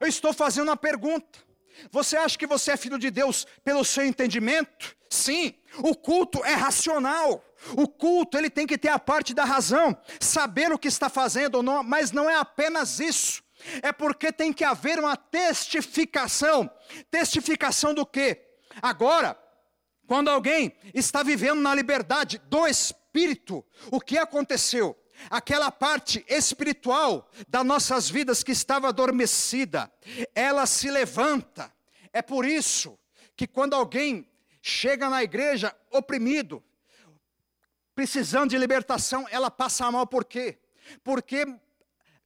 Eu 0.00 0.06
estou 0.06 0.32
fazendo 0.32 0.68
uma 0.68 0.76
pergunta. 0.76 1.40
Você 1.90 2.16
acha 2.16 2.38
que 2.38 2.46
você 2.46 2.72
é 2.72 2.76
filho 2.76 2.98
de 2.98 3.10
Deus 3.10 3.46
pelo 3.64 3.84
seu 3.84 4.04
entendimento? 4.04 4.96
Sim, 5.10 5.54
o 5.78 5.94
culto 5.94 6.44
é 6.44 6.54
racional. 6.54 7.44
O 7.76 7.88
culto, 7.88 8.36
ele 8.36 8.50
tem 8.50 8.66
que 8.66 8.76
ter 8.76 8.88
a 8.88 8.98
parte 8.98 9.32
da 9.32 9.44
razão, 9.44 9.96
saber 10.20 10.70
o 10.72 10.78
que 10.78 10.88
está 10.88 11.08
fazendo 11.08 11.56
ou 11.56 11.62
não, 11.62 11.82
mas 11.82 12.12
não 12.12 12.28
é 12.28 12.34
apenas 12.34 13.00
isso. 13.00 13.42
É 13.82 13.92
porque 13.92 14.30
tem 14.32 14.52
que 14.52 14.64
haver 14.64 14.98
uma 14.98 15.16
testificação. 15.16 16.70
Testificação 17.10 17.94
do 17.94 18.04
quê? 18.04 18.42
Agora, 18.82 19.38
quando 20.06 20.28
alguém 20.28 20.76
está 20.92 21.22
vivendo 21.22 21.60
na 21.60 21.74
liberdade 21.74 22.38
do 22.46 22.66
espírito, 22.66 23.64
o 23.90 24.00
que 24.00 24.18
aconteceu? 24.18 24.96
Aquela 25.30 25.70
parte 25.70 26.24
espiritual 26.28 27.30
das 27.48 27.64
nossas 27.64 28.10
vidas 28.10 28.42
que 28.42 28.52
estava 28.52 28.88
adormecida, 28.88 29.90
ela 30.34 30.66
se 30.66 30.90
levanta. 30.90 31.72
É 32.12 32.20
por 32.22 32.44
isso 32.44 32.98
que 33.36 33.46
quando 33.46 33.74
alguém 33.74 34.28
chega 34.60 35.08
na 35.10 35.22
igreja 35.22 35.74
oprimido, 35.90 36.62
precisando 37.94 38.50
de 38.50 38.58
libertação, 38.58 39.26
ela 39.30 39.50
passa 39.50 39.90
mal 39.90 40.06
por 40.06 40.24
quê? 40.24 40.58
Porque 41.02 41.46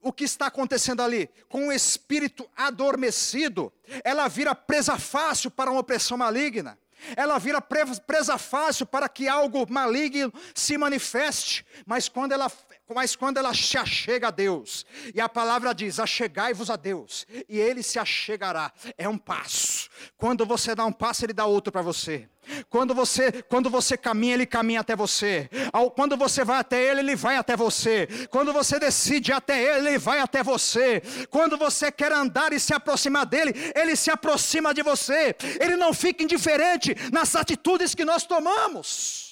o 0.01 0.13
que 0.13 0.25
está 0.25 0.47
acontecendo 0.47 1.03
ali? 1.03 1.29
Com 1.49 1.69
o 1.69 1.73
espírito 1.73 2.49
adormecido, 2.57 3.73
ela 4.05 4.29
vira 4.29 4.55
presa 4.55 4.99
fácil 4.99 5.51
para 5.51 5.71
uma 5.71 5.81
opressão 5.81 6.17
maligna. 6.17 6.79
Ela 7.17 7.39
vira 7.39 7.61
presa 7.61 8.39
fácil 8.39 8.85
para 8.85 9.09
que 9.09 9.29
algo 9.29 9.67
maligno 9.71 10.33
se 10.55 10.77
manifeste, 10.77 11.65
mas 11.87 12.09
quando 12.09 12.33
ela 12.33 12.51
mas 12.95 13.15
quando 13.15 13.39
ela 13.39 13.55
se 13.55 13.77
achega 13.77 14.29
a 14.29 14.31
Deus, 14.31 14.85
e 15.15 15.21
a 15.21 15.29
palavra 15.29 15.75
diz: 15.75 15.99
achegai-vos 15.99 16.71
a 16.71 16.77
Deus, 16.77 17.27
e 17.49 17.59
Ele 17.59 17.83
se 17.83 17.99
achegará, 17.99 18.73
é 18.97 19.09
um 19.09 19.19
passo. 19.19 19.89
Quando 20.17 20.47
você 20.47 20.75
dá 20.75 20.85
um 20.85 20.93
passo, 20.93 21.25
Ele 21.25 21.33
dá 21.33 21.47
outro 21.47 21.73
para 21.73 21.83
você. 21.83 22.29
Quando 22.71 22.95
você, 22.95 23.43
quando 23.43 23.69
você 23.69 23.97
caminha, 23.97 24.35
Ele 24.35 24.47
caminha 24.47 24.81
até 24.81 24.97
você. 24.97 25.51
Quando 25.95 26.17
você 26.17 26.45
vai 26.45 26.59
até 26.59 26.83
Ele, 26.83 27.01
Ele 27.01 27.17
vai 27.17 27.37
até 27.37 27.57
você. 27.57 28.09
Quando 28.31 28.53
você 28.53 28.79
decide 28.79 29.33
até 29.33 29.63
Ele, 29.63 29.89
Ele 29.89 29.99
vai 29.99 30.21
até 30.21 30.43
você. 30.43 31.03
Quando 31.31 31.59
você 31.59 31.93
quer 31.93 32.11
andar 32.11 32.53
e 32.53 32.61
se 32.61 32.73
aproximar 32.73 33.27
dEle, 33.27 33.53
Ele 33.75 33.95
se 33.97 34.11
aproxima 34.11 34.73
de 34.73 34.83
você. 34.83 35.37
Ele 35.61 35.77
não 35.77 35.93
fica 35.93 36.23
indiferente 36.23 36.97
nas 37.13 37.37
atitudes 37.37 37.95
que 37.95 38.05
nós 38.05 38.25
tomamos. 38.25 39.28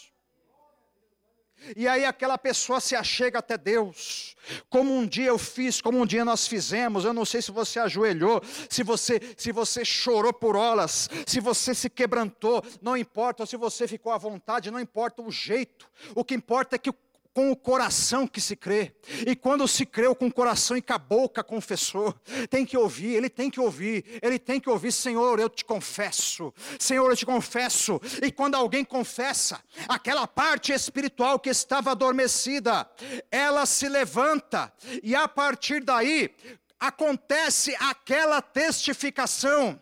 E 1.74 1.88
aí 1.88 2.04
aquela 2.04 2.36
pessoa 2.36 2.80
se 2.80 2.94
achega 2.94 3.38
até 3.38 3.56
Deus, 3.56 4.36
como 4.68 4.94
um 4.94 5.06
dia 5.06 5.26
eu 5.26 5.38
fiz, 5.38 5.80
como 5.80 6.00
um 6.00 6.06
dia 6.06 6.24
nós 6.24 6.46
fizemos. 6.46 7.04
Eu 7.04 7.12
não 7.12 7.24
sei 7.24 7.42
se 7.42 7.50
você 7.50 7.78
ajoelhou, 7.78 8.42
se 8.68 8.82
você 8.82 9.20
se 9.36 9.50
você 9.50 9.84
chorou 9.84 10.32
por 10.32 10.56
horas, 10.56 11.08
se 11.26 11.40
você 11.40 11.74
se 11.74 11.88
quebrantou, 11.90 12.62
não 12.80 12.96
importa, 12.96 13.46
se 13.46 13.56
você 13.56 13.88
ficou 13.88 14.12
à 14.12 14.18
vontade, 14.18 14.70
não 14.70 14.80
importa 14.80 15.22
o 15.22 15.30
jeito. 15.30 15.88
O 16.14 16.24
que 16.24 16.34
importa 16.34 16.76
é 16.76 16.78
que 16.78 16.90
o 16.90 16.94
com 17.36 17.50
o 17.50 17.54
coração 17.54 18.26
que 18.26 18.40
se 18.40 18.56
crê. 18.56 18.94
E 19.26 19.36
quando 19.36 19.68
se 19.68 19.84
creu 19.84 20.14
com 20.14 20.28
o 20.28 20.32
coração 20.32 20.74
e 20.74 20.80
com 20.80 20.94
a 20.94 20.98
boca 20.98 21.44
confessou, 21.44 22.14
tem 22.48 22.64
que 22.64 22.78
ouvir, 22.78 23.12
ele 23.12 23.28
tem 23.28 23.50
que 23.50 23.60
ouvir, 23.60 24.18
ele 24.22 24.38
tem 24.38 24.58
que 24.58 24.70
ouvir, 24.70 24.90
Senhor, 24.90 25.38
eu 25.38 25.50
te 25.50 25.62
confesso, 25.62 26.50
Senhor, 26.78 27.10
eu 27.10 27.14
te 27.14 27.26
confesso. 27.26 28.00
E 28.22 28.32
quando 28.32 28.54
alguém 28.54 28.86
confessa, 28.86 29.60
aquela 29.86 30.26
parte 30.26 30.72
espiritual 30.72 31.38
que 31.38 31.50
estava 31.50 31.90
adormecida, 31.90 32.88
ela 33.30 33.66
se 33.66 33.86
levanta, 33.86 34.72
e 35.02 35.14
a 35.14 35.28
partir 35.28 35.84
daí 35.84 36.34
acontece 36.80 37.76
aquela 37.78 38.40
testificação. 38.40 39.78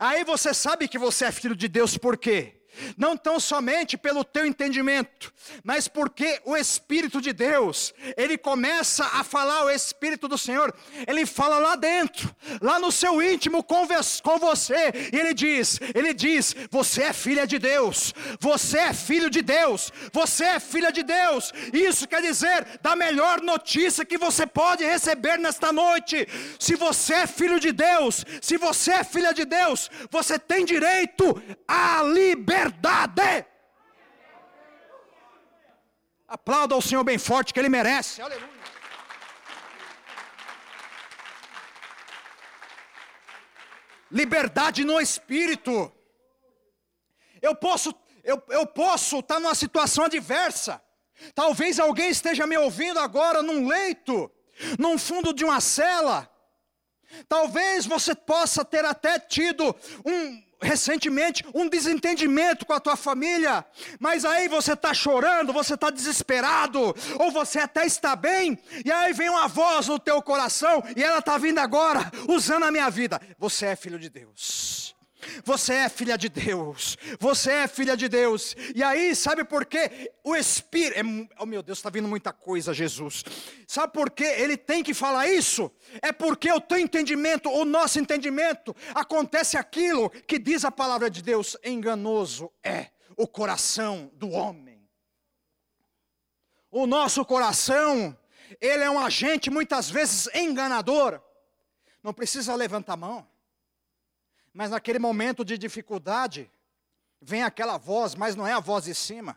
Aí 0.00 0.24
você 0.24 0.52
sabe 0.52 0.88
que 0.88 0.98
você 0.98 1.26
é 1.26 1.30
filho 1.30 1.54
de 1.54 1.68
Deus, 1.68 1.96
por 1.96 2.16
quê? 2.16 2.55
Não 2.96 3.16
tão 3.16 3.40
somente 3.40 3.96
pelo 3.96 4.24
teu 4.24 4.46
entendimento, 4.46 5.32
mas 5.64 5.88
porque 5.88 6.40
o 6.44 6.56
Espírito 6.56 7.20
de 7.20 7.32
Deus, 7.32 7.94
ele 8.16 8.36
começa 8.36 9.04
a 9.04 9.24
falar, 9.24 9.64
o 9.64 9.70
Espírito 9.70 10.28
do 10.28 10.36
Senhor, 10.36 10.74
ele 11.06 11.24
fala 11.24 11.58
lá 11.58 11.76
dentro, 11.76 12.34
lá 12.60 12.78
no 12.78 12.92
seu 12.92 13.22
íntimo 13.22 13.62
com, 13.62 13.86
você, 14.38 14.92
e 15.12 15.16
ele 15.16 15.32
diz: 15.32 15.80
ele 15.94 16.12
diz, 16.12 16.54
você 16.70 17.04
é 17.04 17.12
filha 17.12 17.46
de 17.46 17.58
Deus, 17.58 18.14
você 18.40 18.78
é 18.78 18.92
filho 18.92 19.30
de 19.30 19.42
Deus, 19.42 19.92
você 20.12 20.44
é 20.44 20.60
filha 20.60 20.90
de 20.90 21.02
Deus. 21.02 21.52
Isso 21.72 22.06
quer 22.08 22.20
dizer 22.20 22.66
da 22.82 22.96
melhor 22.96 23.40
notícia 23.40 24.04
que 24.04 24.18
você 24.18 24.46
pode 24.46 24.84
receber 24.84 25.38
nesta 25.38 25.72
noite. 25.72 26.26
Se 26.58 26.74
você 26.74 27.14
é 27.14 27.26
filho 27.26 27.58
de 27.60 27.72
Deus, 27.72 28.24
se 28.40 28.56
você 28.56 28.92
é 28.92 29.04
filha 29.04 29.32
de 29.32 29.44
Deus, 29.44 29.90
você 30.10 30.38
tem 30.38 30.64
direito 30.64 31.40
à 31.66 32.02
liberdade 32.02 32.65
verdade. 32.66 33.46
Aplauda 36.28 36.74
ao 36.74 36.82
Senhor 36.82 37.04
bem 37.04 37.18
forte 37.18 37.52
que 37.54 37.60
Ele 37.60 37.68
merece. 37.68 38.20
Aleluia. 38.20 38.56
Liberdade 44.10 44.84
no 44.84 45.00
espírito. 45.00 45.92
Eu 47.40 47.54
posso, 47.54 47.94
eu, 48.24 48.42
eu 48.48 48.66
posso 48.66 49.20
estar 49.20 49.38
numa 49.38 49.54
situação 49.54 50.04
adversa. 50.04 50.82
Talvez 51.34 51.78
alguém 51.78 52.10
esteja 52.10 52.46
me 52.46 52.58
ouvindo 52.58 52.98
agora 52.98 53.42
num 53.42 53.66
leito, 53.66 54.30
num 54.78 54.98
fundo 54.98 55.32
de 55.32 55.44
uma 55.44 55.60
cela. 55.60 56.30
Talvez 57.28 57.86
você 57.86 58.14
possa 58.14 58.64
ter 58.64 58.84
até 58.84 59.18
tido 59.18 59.74
um, 60.04 60.45
recentemente 60.60 61.44
um 61.54 61.68
desentendimento 61.68 62.64
com 62.64 62.72
a 62.72 62.80
tua 62.80 62.96
família, 62.96 63.64
mas 63.98 64.24
aí 64.24 64.48
você 64.48 64.72
está 64.72 64.94
chorando, 64.94 65.52
você 65.52 65.74
está 65.74 65.90
desesperado, 65.90 66.94
ou 67.18 67.30
você 67.30 67.58
até 67.58 67.84
está 67.84 68.16
bem, 68.16 68.58
e 68.84 68.90
aí 68.90 69.12
vem 69.12 69.28
uma 69.28 69.48
voz 69.48 69.88
no 69.88 69.98
teu 69.98 70.20
coração, 70.22 70.82
e 70.96 71.02
ela 71.02 71.18
está 71.18 71.38
vindo 71.38 71.58
agora, 71.58 72.10
usando 72.28 72.64
a 72.64 72.70
minha 72.70 72.90
vida. 72.90 73.20
Você 73.38 73.66
é 73.66 73.76
filho 73.76 73.98
de 73.98 74.08
Deus. 74.08 74.85
Você 75.44 75.74
é 75.74 75.88
filha 75.88 76.16
de 76.16 76.28
Deus. 76.28 76.96
Você 77.18 77.50
é 77.50 77.68
filha 77.68 77.96
de 77.96 78.08
Deus. 78.08 78.56
E 78.74 78.82
aí, 78.82 79.14
sabe 79.14 79.44
por 79.44 79.64
quê? 79.64 80.12
O 80.22 80.34
Espírito. 80.34 80.98
É, 80.98 81.02
oh 81.38 81.46
meu 81.46 81.62
Deus, 81.62 81.78
está 81.78 81.90
vindo 81.90 82.08
muita 82.08 82.32
coisa, 82.32 82.74
Jesus. 82.74 83.24
Sabe 83.66 83.92
por 83.92 84.10
quê? 84.10 84.24
Ele 84.24 84.56
tem 84.56 84.82
que 84.82 84.94
falar 84.94 85.28
isso? 85.28 85.70
É 86.02 86.12
porque 86.12 86.50
o 86.50 86.60
teu 86.60 86.78
entendimento, 86.78 87.50
o 87.50 87.64
nosso 87.64 87.98
entendimento, 87.98 88.74
acontece 88.94 89.56
aquilo 89.56 90.10
que 90.10 90.38
diz 90.38 90.64
a 90.64 90.70
palavra 90.70 91.10
de 91.10 91.22
Deus: 91.22 91.56
enganoso 91.64 92.50
é 92.62 92.90
o 93.16 93.26
coração 93.26 94.10
do 94.14 94.30
homem. 94.30 94.88
O 96.70 96.86
nosso 96.86 97.24
coração, 97.24 98.16
ele 98.60 98.82
é 98.82 98.90
um 98.90 98.98
agente 98.98 99.50
muitas 99.50 99.88
vezes 99.88 100.28
enganador. 100.34 101.20
Não 102.02 102.12
precisa 102.12 102.54
levantar 102.54 102.92
a 102.92 102.96
mão. 102.96 103.35
Mas 104.56 104.70
naquele 104.70 104.98
momento 104.98 105.44
de 105.44 105.58
dificuldade, 105.58 106.50
vem 107.20 107.42
aquela 107.42 107.76
voz, 107.76 108.14
mas 108.14 108.34
não 108.34 108.46
é 108.46 108.54
a 108.54 108.58
voz 108.58 108.84
de 108.84 108.94
cima, 108.94 109.36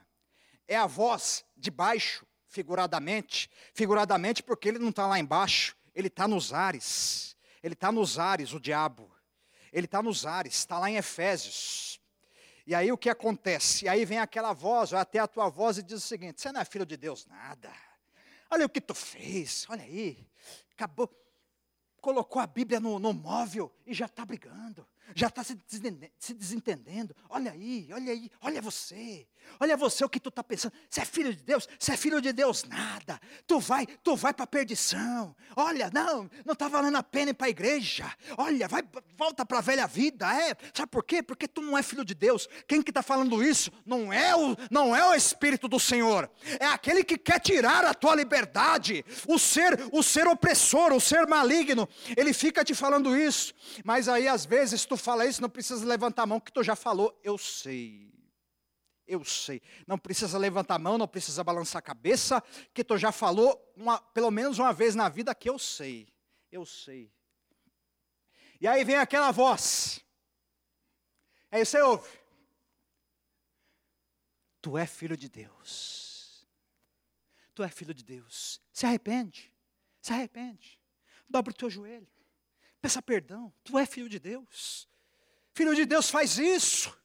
é 0.66 0.78
a 0.78 0.88
voz 0.88 1.44
de 1.58 1.70
baixo, 1.70 2.26
figuradamente. 2.48 3.52
Figuradamente 3.74 4.42
porque 4.42 4.70
ele 4.70 4.80
não 4.80 4.92
está 4.92 5.06
lá 5.06 5.20
embaixo, 5.20 5.76
ele 5.94 6.08
está 6.08 6.26
nos 6.26 6.54
ares. 6.54 7.36
Ele 7.62 7.74
está 7.74 7.92
nos 7.92 8.18
ares, 8.18 8.54
o 8.54 8.62
diabo. 8.62 9.14
Ele 9.74 9.88
está 9.88 10.02
nos 10.02 10.26
ares, 10.26 10.54
está 10.54 10.80
lá 10.80 10.90
em 10.90 10.96
Efésios. 10.96 12.00
E 12.66 12.74
aí 12.74 12.90
o 12.90 12.98
que 12.98 13.10
acontece? 13.10 13.84
E 13.84 13.90
aí 13.90 14.06
vem 14.06 14.20
aquela 14.20 14.54
voz, 14.54 14.92
vai 14.92 15.02
até 15.02 15.20
a 15.20 15.28
tua 15.28 15.50
voz 15.50 15.78
e 15.78 15.84
diz 15.84 16.02
o 16.02 16.08
seguinte: 16.08 16.40
você 16.40 16.50
não 16.50 16.62
é 16.62 16.66
filho 16.66 16.86
de 16.86 16.96
Deus, 16.96 17.26
nada. 17.26 17.70
Olha 18.50 18.66
o 18.66 18.70
que 18.70 18.80
tu 18.80 18.96
fez, 18.96 19.66
olha 19.68 19.84
aí, 19.84 20.26
acabou. 20.72 21.14
colocou 22.00 22.42
a 22.42 22.48
Bíblia 22.48 22.80
no, 22.80 23.00
no 23.00 23.12
móvel 23.12 23.70
e 23.86 23.94
já 23.94 24.06
está 24.06 24.24
brigando 24.24 24.88
já 25.16 25.28
está 25.28 25.44
se, 25.44 25.60
se 26.18 26.34
desentendendo. 26.34 27.16
Olha 27.30 27.52
aí, 27.52 27.90
olha 27.92 28.12
aí, 28.12 28.32
olha 28.42 28.62
você. 28.62 29.28
Olha 29.60 29.76
você 29.76 30.06
o 30.06 30.10
que 30.10 30.20
tu 30.20 30.30
está 30.30 30.44
pensando. 30.44 30.74
Você 30.90 31.02
é 31.02 31.06
filho 31.06 31.34
de 31.34 31.44
Deus? 31.44 31.68
Você 31.78 31.92
é 31.92 31.98
filho 31.98 32.22
de 32.22 32.32
Deus? 32.32 32.64
Nada. 32.64 33.20
Tu 33.46 33.60
vai, 33.60 33.86
tu 33.86 34.16
vai 34.16 34.34
para 34.34 34.46
a 34.46 34.48
perdição. 34.48 35.36
Olha, 35.56 35.90
não, 35.94 36.30
não 36.46 36.54
está 36.54 36.68
valendo 36.68 36.96
a 36.98 37.04
pena 37.04 37.32
ir 37.32 37.34
para 37.34 37.48
a 37.48 37.50
igreja. 37.50 38.12
Olha, 38.38 38.68
vai, 38.68 38.84
volta 39.18 39.46
para 39.46 39.58
a 39.58 39.62
velha 39.62 39.86
vida. 39.86 40.26
É, 40.34 40.56
sabe 40.74 40.90
por 40.90 41.04
quê? 41.04 41.22
Porque 41.22 41.48
tu 41.48 41.62
não 41.62 41.78
é 41.78 41.84
filho 41.84 42.06
de 42.06 42.14
Deus. 42.14 42.48
Quem 42.68 42.82
que 42.82 42.92
está 42.92 43.04
falando 43.04 43.44
isso? 43.44 43.72
Não 43.86 44.14
é 44.14 44.36
o, 44.36 44.56
não 44.72 44.96
é 44.96 45.06
o 45.06 45.14
Espírito 45.14 45.68
do 45.68 45.80
Senhor. 45.80 46.30
É 46.60 46.66
aquele 46.66 47.04
que 47.04 47.18
quer 47.18 47.40
tirar 47.40 47.84
a 47.84 47.94
tua 47.94 48.16
liberdade. 48.16 49.04
O 49.28 49.38
ser, 49.38 49.78
o 49.92 50.02
ser 50.02 50.28
opressor, 50.28 50.94
o 50.94 51.02
ser 51.02 51.28
maligno. 51.28 51.88
Ele 52.16 52.34
fica 52.34 52.64
te 52.64 52.74
falando 52.74 53.18
isso. 53.18 53.54
Mas 53.84 54.08
aí 54.08 54.28
às 54.28 54.46
vezes 54.46 54.86
tu 54.86 54.96
fala 54.96 55.26
isso, 55.26 55.42
não 55.42 55.50
precisa 55.50 55.86
levantar 55.86 56.24
a 56.24 56.28
mão, 56.28 56.40
que 56.40 56.52
tu 56.52 56.64
já 56.64 56.76
falou, 56.76 57.20
eu 57.24 57.38
sei. 57.38 58.19
Eu 59.10 59.26
sei. 59.26 59.60
Não 59.88 59.98
precisa 59.98 60.38
levantar 60.38 60.76
a 60.76 60.80
mão, 60.80 60.96
não 60.96 61.08
precisa 61.08 61.44
balançar 61.44 61.80
a 61.80 61.82
cabeça, 61.82 62.44
que 62.72 62.84
tu 62.84 62.96
já 62.96 63.12
falou 63.12 63.74
uma, 63.76 64.00
pelo 64.00 64.30
menos 64.30 64.60
uma 64.60 64.72
vez 64.72 64.94
na 64.94 65.10
vida 65.10 65.34
que 65.34 65.50
eu 65.50 65.58
sei. 65.58 66.14
Eu 66.52 66.64
sei. 66.64 67.12
E 68.62 68.68
aí 68.68 68.84
vem 68.84 68.98
aquela 68.98 69.32
voz. 69.32 70.00
Aí 71.50 71.66
você 71.66 71.82
ouve. 71.82 72.08
Tu 74.62 74.78
é 74.78 74.86
filho 74.86 75.18
de 75.18 75.28
Deus. 75.28 76.48
Tu 77.56 77.64
é 77.64 77.70
filho 77.70 77.96
de 77.96 78.04
Deus. 78.04 78.62
Se 78.72 78.86
arrepende. 78.86 79.52
Se 80.04 80.14
arrepende. 80.14 80.80
Dobra 81.28 81.52
o 81.52 81.56
teu 81.56 81.70
joelho. 81.70 82.08
Peça 82.80 83.02
perdão. 83.02 83.52
Tu 83.64 83.76
é 83.80 83.88
filho 83.88 84.08
de 84.08 84.20
Deus. 84.20 84.88
Filho 85.52 85.74
de 85.74 85.88
Deus 85.88 86.12
faz 86.12 86.38
isso. 86.38 86.96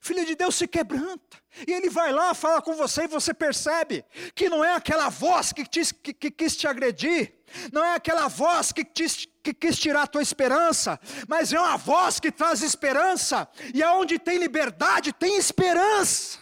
Filho 0.00 0.24
de 0.24 0.34
Deus 0.34 0.54
se 0.54 0.66
quebranta. 0.66 1.38
E 1.66 1.72
ele 1.72 1.90
vai 1.90 2.10
lá, 2.10 2.32
fala 2.32 2.62
com 2.62 2.74
você 2.74 3.02
e 3.02 3.08
você 3.08 3.34
percebe 3.34 4.02
que 4.34 4.48
não 4.48 4.64
é 4.64 4.74
aquela 4.74 5.10
voz 5.10 5.52
que, 5.52 5.64
te, 5.64 5.92
que, 5.94 6.14
que 6.14 6.30
quis 6.30 6.56
te 6.56 6.66
agredir, 6.66 7.34
não 7.70 7.84
é 7.84 7.96
aquela 7.96 8.26
voz 8.26 8.72
que, 8.72 8.82
te, 8.82 9.28
que 9.42 9.52
quis 9.52 9.78
tirar 9.78 10.04
a 10.04 10.06
tua 10.06 10.22
esperança, 10.22 10.98
mas 11.28 11.52
é 11.52 11.60
uma 11.60 11.76
voz 11.76 12.18
que 12.18 12.32
traz 12.32 12.62
esperança. 12.62 13.46
E 13.74 13.82
aonde 13.82 14.18
tem 14.18 14.38
liberdade, 14.38 15.12
tem 15.12 15.36
esperança. 15.36 16.38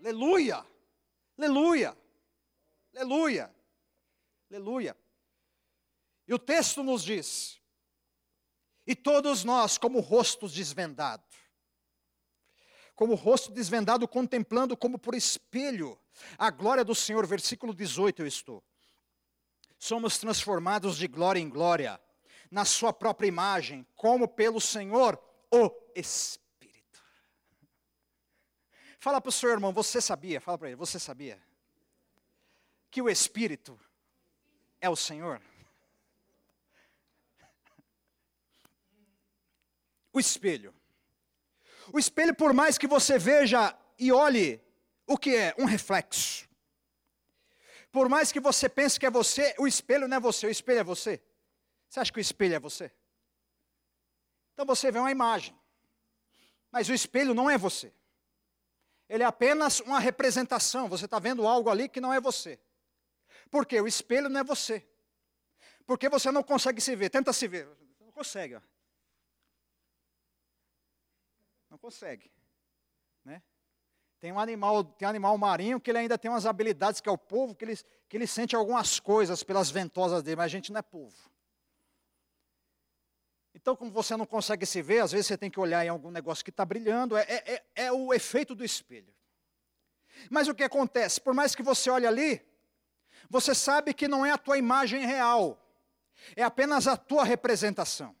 Aleluia. 0.00 0.66
Aleluia. 1.38 1.96
Aleluia. 2.94 3.50
Aleluia. 4.50 4.96
E 6.28 6.34
o 6.34 6.38
texto 6.38 6.82
nos 6.82 7.02
diz: 7.02 7.61
e 8.86 8.94
todos 8.94 9.44
nós, 9.44 9.78
como 9.78 10.00
rostos 10.00 10.52
desvendados, 10.52 11.26
como 12.94 13.14
rosto 13.14 13.50
desvendado, 13.50 14.06
contemplando 14.06 14.76
como 14.76 14.98
por 14.98 15.14
espelho 15.14 15.98
a 16.38 16.50
glória 16.50 16.84
do 16.84 16.94
Senhor, 16.94 17.26
versículo 17.26 17.74
18 17.74 18.22
eu 18.22 18.26
estou. 18.26 18.62
Somos 19.78 20.18
transformados 20.18 20.96
de 20.96 21.08
glória 21.08 21.40
em 21.40 21.48
glória, 21.48 22.00
na 22.50 22.64
Sua 22.64 22.92
própria 22.92 23.26
imagem, 23.26 23.86
como 23.96 24.28
pelo 24.28 24.60
Senhor, 24.60 25.18
o 25.50 25.70
Espírito. 25.96 27.02
Fala 28.98 29.20
para 29.20 29.30
o 29.30 29.32
seu 29.32 29.50
irmão, 29.50 29.72
você 29.72 30.00
sabia, 30.00 30.40
fala 30.40 30.58
para 30.58 30.68
ele, 30.68 30.76
você 30.76 30.98
sabia 31.00 31.42
que 32.90 33.00
o 33.02 33.08
Espírito 33.08 33.80
é 34.80 34.88
o 34.88 34.94
Senhor? 34.94 35.42
O 40.12 40.20
espelho. 40.20 40.74
O 41.92 41.98
espelho, 41.98 42.34
por 42.34 42.52
mais 42.52 42.78
que 42.78 42.86
você 42.86 43.18
veja 43.18 43.76
e 43.98 44.12
olhe, 44.12 44.60
o 45.06 45.16
que 45.16 45.34
é? 45.34 45.54
Um 45.58 45.64
reflexo. 45.64 46.48
Por 47.90 48.08
mais 48.08 48.32
que 48.32 48.40
você 48.40 48.68
pense 48.68 48.98
que 48.98 49.06
é 49.06 49.10
você, 49.10 49.54
o 49.58 49.66
espelho 49.66 50.08
não 50.08 50.16
é 50.16 50.20
você, 50.20 50.46
o 50.46 50.50
espelho 50.50 50.80
é 50.80 50.84
você. 50.84 51.22
Você 51.88 52.00
acha 52.00 52.12
que 52.12 52.18
o 52.18 52.20
espelho 52.20 52.54
é 52.54 52.58
você? 52.58 52.90
Então 54.54 54.64
você 54.64 54.90
vê 54.90 54.98
uma 54.98 55.10
imagem. 55.10 55.54
Mas 56.70 56.88
o 56.88 56.94
espelho 56.94 57.34
não 57.34 57.50
é 57.50 57.58
você. 57.58 57.92
Ele 59.08 59.22
é 59.22 59.26
apenas 59.26 59.80
uma 59.80 60.00
representação. 60.00 60.88
Você 60.88 61.04
está 61.04 61.18
vendo 61.18 61.46
algo 61.46 61.68
ali 61.68 61.86
que 61.86 62.00
não 62.00 62.14
é 62.14 62.20
você. 62.20 62.58
Porque 63.50 63.78
o 63.78 63.86
espelho 63.86 64.30
não 64.30 64.40
é 64.40 64.44
você. 64.44 64.88
Porque 65.84 66.08
você 66.08 66.30
não 66.30 66.42
consegue 66.42 66.80
se 66.80 66.96
ver. 66.96 67.10
Tenta 67.10 67.30
se 67.30 67.46
ver. 67.46 67.68
Não 68.00 68.10
consegue. 68.10 68.54
Ó. 68.54 68.60
Não 71.68 71.71
consegue. 71.82 72.30
Né? 73.24 73.42
Tem 74.20 74.30
um 74.30 74.38
animal, 74.38 74.84
tem 74.84 75.06
um 75.06 75.10
animal 75.10 75.36
marinho 75.36 75.80
que 75.80 75.90
ele 75.90 75.98
ainda 75.98 76.16
tem 76.16 76.30
umas 76.30 76.46
habilidades 76.46 77.00
que 77.00 77.08
é 77.08 77.12
o 77.12 77.18
povo, 77.18 77.56
que 77.56 77.64
ele, 77.64 77.76
que 78.08 78.16
ele 78.16 78.26
sente 78.26 78.54
algumas 78.54 79.00
coisas 79.00 79.42
pelas 79.42 79.68
ventosas 79.68 80.22
dele, 80.22 80.36
mas 80.36 80.44
a 80.44 80.48
gente 80.48 80.70
não 80.70 80.78
é 80.78 80.82
povo. 80.82 81.16
Então, 83.52 83.74
como 83.74 83.90
você 83.90 84.16
não 84.16 84.24
consegue 84.24 84.64
se 84.64 84.80
ver, 84.80 85.00
às 85.00 85.10
vezes 85.10 85.26
você 85.26 85.36
tem 85.36 85.50
que 85.50 85.58
olhar 85.58 85.84
em 85.84 85.88
algum 85.88 86.10
negócio 86.10 86.44
que 86.44 86.50
está 86.50 86.64
brilhando, 86.64 87.16
é, 87.16 87.22
é, 87.22 87.54
é, 87.54 87.64
é 87.86 87.92
o 87.92 88.14
efeito 88.14 88.54
do 88.54 88.64
espelho. 88.64 89.12
Mas 90.30 90.46
o 90.46 90.54
que 90.54 90.62
acontece? 90.62 91.20
Por 91.20 91.34
mais 91.34 91.54
que 91.54 91.62
você 91.62 91.90
olhe 91.90 92.06
ali, 92.06 92.40
você 93.28 93.54
sabe 93.54 93.92
que 93.92 94.06
não 94.06 94.24
é 94.24 94.30
a 94.30 94.38
tua 94.38 94.56
imagem 94.56 95.04
real, 95.04 95.58
é 96.36 96.44
apenas 96.44 96.86
a 96.86 96.96
tua 96.96 97.24
representação. 97.24 98.16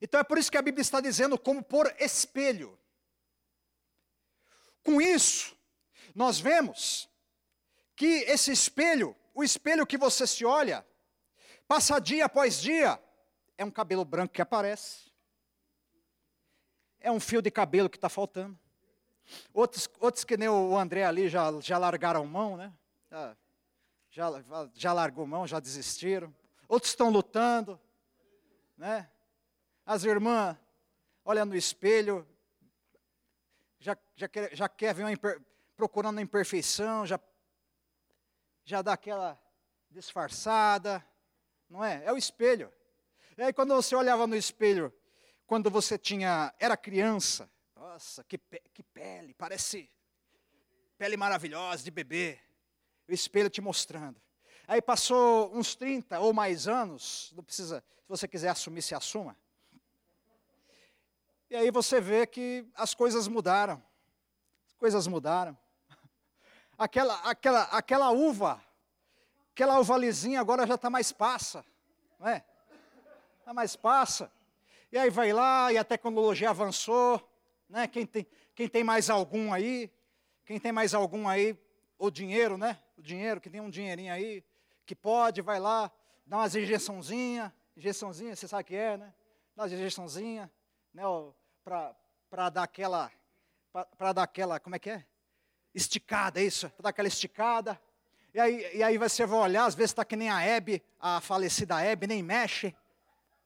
Então 0.00 0.20
é 0.20 0.24
por 0.24 0.38
isso 0.38 0.50
que 0.50 0.58
a 0.58 0.62
Bíblia 0.62 0.82
está 0.82 1.00
dizendo 1.00 1.38
como 1.38 1.62
por 1.62 1.92
espelho. 1.98 2.78
Com 4.82 5.00
isso, 5.00 5.56
nós 6.14 6.38
vemos 6.38 7.08
que 7.94 8.06
esse 8.28 8.52
espelho, 8.52 9.16
o 9.34 9.42
espelho 9.42 9.86
que 9.86 9.98
você 9.98 10.26
se 10.26 10.44
olha, 10.44 10.86
passa 11.66 11.98
dia 11.98 12.26
após 12.26 12.60
dia, 12.60 13.02
é 13.58 13.64
um 13.64 13.70
cabelo 13.70 14.04
branco 14.04 14.34
que 14.34 14.42
aparece, 14.42 15.10
é 17.00 17.10
um 17.10 17.18
fio 17.18 17.40
de 17.40 17.50
cabelo 17.50 17.88
que 17.88 17.96
está 17.96 18.08
faltando. 18.08 18.58
Outros, 19.52 19.88
outros 19.98 20.24
que 20.24 20.36
nem 20.36 20.48
o 20.48 20.76
André 20.78 21.04
ali 21.04 21.28
já, 21.28 21.50
já 21.60 21.78
largaram 21.78 22.24
mão, 22.26 22.56
né? 22.56 22.72
Já, 23.10 23.36
já, 24.10 24.70
já 24.74 24.92
largou 24.92 25.26
mão, 25.26 25.46
já 25.46 25.58
desistiram. 25.58 26.34
Outros 26.68 26.92
estão 26.92 27.10
lutando, 27.10 27.80
né? 28.76 29.10
As 29.86 30.02
irmãs 30.02 30.56
olham 31.24 31.46
no 31.46 31.54
espelho, 31.54 32.26
já, 33.78 33.96
já, 34.16 34.28
quer, 34.28 34.52
já 34.52 34.68
quer 34.68 34.92
ver 34.92 35.04
uma 35.04 35.12
imper, 35.12 35.40
procurando 35.76 36.18
a 36.18 36.22
imperfeição, 36.22 37.06
já, 37.06 37.20
já 38.64 38.82
dá 38.82 38.94
aquela 38.94 39.40
disfarçada, 39.88 41.06
não 41.70 41.84
é? 41.84 42.04
É 42.04 42.12
o 42.12 42.16
espelho. 42.16 42.72
E 43.38 43.42
aí 43.44 43.52
quando 43.52 43.76
você 43.76 43.94
olhava 43.94 44.26
no 44.26 44.34
espelho, 44.34 44.92
quando 45.46 45.70
você 45.70 45.96
tinha, 45.96 46.52
era 46.58 46.76
criança, 46.76 47.48
nossa, 47.76 48.24
que, 48.24 48.38
que 48.74 48.82
pele, 48.82 49.34
parece 49.34 49.88
pele 50.98 51.16
maravilhosa 51.16 51.84
de 51.84 51.92
bebê. 51.92 52.40
O 53.08 53.12
espelho 53.12 53.48
te 53.48 53.60
mostrando. 53.60 54.20
Aí 54.66 54.82
passou 54.82 55.54
uns 55.54 55.76
30 55.76 56.18
ou 56.18 56.32
mais 56.32 56.66
anos, 56.66 57.32
não 57.36 57.44
precisa, 57.44 57.84
se 58.00 58.08
você 58.08 58.26
quiser 58.26 58.48
assumir, 58.48 58.82
se 58.82 58.92
assuma. 58.92 59.38
E 61.56 61.58
aí 61.58 61.70
você 61.70 62.02
vê 62.02 62.26
que 62.26 62.66
as 62.74 62.92
coisas 62.92 63.26
mudaram. 63.26 63.82
As 64.66 64.74
coisas 64.74 65.06
mudaram. 65.06 65.56
Aquela, 66.76 67.14
aquela, 67.20 67.62
aquela 67.62 68.10
uva, 68.10 68.62
aquela 69.52 69.80
uva 69.80 69.96
lisinha 69.96 70.38
agora 70.38 70.66
já 70.66 70.74
está 70.74 70.90
mais 70.90 71.12
passa, 71.12 71.64
não 72.20 72.28
é? 72.28 72.44
Está 73.38 73.54
mais 73.54 73.74
passa. 73.74 74.30
E 74.92 74.98
aí 74.98 75.08
vai 75.08 75.32
lá 75.32 75.72
e 75.72 75.78
a 75.78 75.84
tecnologia 75.84 76.50
avançou, 76.50 77.26
né? 77.70 77.88
Quem 77.88 78.04
tem, 78.04 78.26
quem 78.54 78.68
tem 78.68 78.84
mais 78.84 79.08
algum 79.08 79.50
aí, 79.50 79.90
quem 80.44 80.60
tem 80.60 80.72
mais 80.72 80.92
algum 80.92 81.26
aí, 81.26 81.58
o 81.98 82.10
dinheiro, 82.10 82.58
né? 82.58 82.78
O 82.98 83.00
dinheiro, 83.00 83.40
que 83.40 83.48
tem 83.48 83.62
um 83.62 83.70
dinheirinho 83.70 84.12
aí, 84.12 84.44
que 84.84 84.94
pode, 84.94 85.40
vai 85.40 85.58
lá, 85.58 85.90
dá 86.26 86.36
umas 86.36 86.54
injeçãozinha, 86.54 87.50
injeçãozinha, 87.74 88.36
você 88.36 88.46
sabe 88.46 88.60
o 88.60 88.66
que 88.66 88.76
é, 88.76 88.98
né? 88.98 89.14
Dá 89.56 89.62
umas 89.62 89.72
injeçãozinha, 89.72 90.52
né, 90.92 91.02
para 92.30 92.48
dar 92.48 92.62
aquela, 92.62 93.10
para 93.98 94.12
dar 94.12 94.22
aquela, 94.22 94.60
como 94.60 94.76
é 94.76 94.78
que 94.78 94.90
é? 94.90 95.04
Esticada, 95.74 96.40
isso, 96.40 96.70
para 96.70 96.84
dar 96.84 96.88
aquela 96.90 97.08
esticada. 97.08 97.80
E 98.32 98.38
aí, 98.38 98.76
e 98.76 98.82
aí 98.84 98.96
você 98.96 99.26
vai 99.26 99.40
olhar, 99.40 99.64
às 99.64 99.74
vezes 99.74 99.90
está 99.90 100.04
que 100.04 100.14
nem 100.14 100.30
a 100.30 100.40
Hebe, 100.40 100.80
a 101.00 101.20
falecida 101.20 101.82
Hebe, 101.82 102.06
nem 102.06 102.22
mexe. 102.22 102.72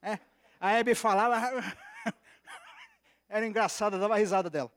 Né? 0.03 0.21
A 0.61 0.73
Hebe 0.73 0.95
falava, 0.95 1.41
era 3.27 3.47
engraçada, 3.47 3.99
dava 3.99 4.17
risada 4.17 4.51
dela. 4.51 4.71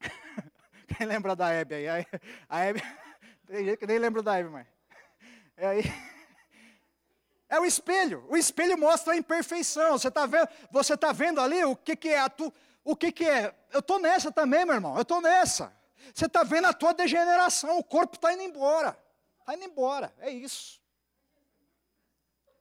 Quem 0.96 1.06
lembra 1.06 1.36
da 1.36 1.50
Hebe 1.50 1.74
aí? 1.74 2.06
A 2.48 2.60
Hebe, 2.60 2.82
tem 3.46 3.64
gente 3.66 3.76
que 3.76 3.86
nem 3.86 3.98
lembra 3.98 4.22
da 4.22 4.38
Hebe, 4.38 4.48
mas. 4.48 4.66
E 5.58 5.64
aí, 5.66 5.82
É 7.48 7.58
o 7.58 7.64
espelho. 7.64 8.24
O 8.28 8.36
espelho 8.36 8.76
mostra 8.76 9.14
a 9.14 9.16
imperfeição. 9.16 9.98
Você 9.98 10.08
está 10.08 10.26
vendo, 10.26 10.48
você 10.70 10.96
tá 10.96 11.12
vendo 11.12 11.40
ali 11.40 11.64
o 11.64 11.74
que, 11.74 11.96
que 11.96 12.08
é 12.08 12.20
a 12.20 12.28
tu, 12.28 12.52
o 12.84 12.94
que, 12.94 13.10
que 13.10 13.24
é. 13.24 13.54
Eu 13.72 13.80
estou 13.80 13.98
nessa 13.98 14.30
também, 14.30 14.64
meu 14.64 14.74
irmão. 14.74 14.94
Eu 14.96 15.02
estou 15.02 15.20
nessa. 15.20 15.72
Você 16.14 16.26
está 16.26 16.42
vendo 16.42 16.66
a 16.66 16.72
tua 16.72 16.92
degeneração. 16.92 17.78
O 17.78 17.84
corpo 17.84 18.16
está 18.16 18.32
indo 18.32 18.42
embora. 18.42 18.98
Está 19.40 19.54
indo 19.54 19.64
embora. 19.64 20.12
É 20.18 20.30
isso. 20.30 20.78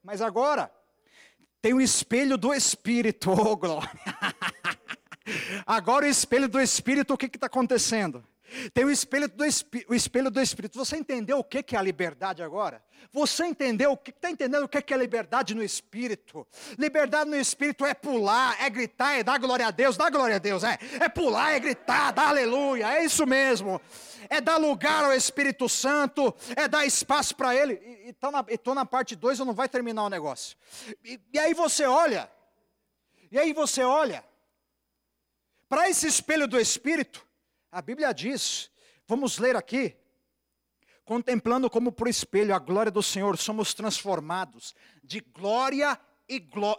Mas 0.04 0.22
agora, 0.22 0.72
tem 1.62 1.74
o 1.74 1.82
espelho 1.82 2.38
do 2.38 2.54
Espírito. 2.54 3.32
Oh, 3.38 3.58
glória. 3.58 3.90
Agora 5.66 6.06
o 6.06 6.10
espelho 6.10 6.48
do 6.48 6.62
Espírito, 6.62 7.14
o 7.14 7.18
que 7.18 7.26
está 7.26 7.48
acontecendo? 7.48 8.26
Tem 8.74 8.86
o 8.86 8.92
espelho, 8.92 9.28
do, 9.28 9.44
o 9.90 9.94
espelho 9.94 10.32
do 10.32 10.42
Espírito. 10.42 10.78
Você 10.78 10.96
entendeu 10.96 11.40
o 11.40 11.44
que, 11.44 11.62
que 11.62 11.76
é 11.76 11.80
a 11.80 11.82
liberdade 11.82 12.42
agora? 12.42 12.82
Você 13.12 13.46
entendeu, 13.46 13.98
está 14.06 14.30
entendendo 14.30 14.64
o 14.64 14.68
que, 14.68 14.82
que 14.82 14.94
é 14.94 14.98
liberdade 14.98 15.54
no 15.54 15.64
Espírito? 15.64 16.48
Liberdade 16.78 17.30
no 17.30 17.36
Espírito 17.36 17.86
é 17.86 17.94
pular, 17.94 18.56
é 18.62 18.70
gritar, 18.70 19.18
é 19.18 19.24
dar 19.24 19.38
glória 19.38 19.68
a 19.68 19.72
Deus, 19.72 19.98
dar 19.98 20.10
glória 20.10 20.38
a 20.38 20.40
Deus, 20.40 20.64
é. 20.64 20.78
É 21.00 21.10
pular, 21.10 21.54
é 21.54 21.60
gritar, 21.60 22.12
dar 22.12 22.30
aleluia, 22.30 22.98
é 22.98 23.04
isso 23.04 23.26
mesmo. 23.26 23.82
É 24.30 24.40
dar 24.40 24.58
lugar 24.58 25.04
ao 25.04 25.14
Espírito 25.14 25.68
Santo, 25.68 26.34
é 26.56 26.68
dar 26.68 26.86
espaço 26.86 27.36
para 27.36 27.56
Ele. 27.56 27.74
E 28.06 28.10
estou 28.10 28.32
na, 28.32 28.82
na 28.82 28.86
parte 28.86 29.16
2, 29.16 29.40
eu 29.40 29.46
não 29.46 29.54
vai 29.54 29.68
terminar 29.68 30.04
o 30.04 30.10
negócio. 30.10 30.58
E, 31.04 31.20
e 31.34 31.40
aí 31.40 31.54
você 31.54 31.86
olha, 31.86 32.30
e 33.32 33.38
aí 33.38 33.52
você 33.52 33.84
olha, 33.84 34.24
para 35.68 35.90
esse 35.90 36.08
espelho 36.08 36.48
do 36.48 36.60
Espírito, 36.60 37.27
a 37.78 37.82
Bíblia 37.84 38.12
diz, 38.12 38.72
vamos 39.08 39.38
ler 39.38 39.56
aqui, 39.56 39.96
contemplando 41.06 41.70
como 41.70 41.92
por 41.92 42.08
espelho 42.08 42.56
a 42.56 42.58
glória 42.58 42.92
do 42.92 43.04
Senhor, 43.04 43.38
somos 43.38 43.72
transformados 43.76 44.74
de 45.04 45.20
glória 45.20 45.96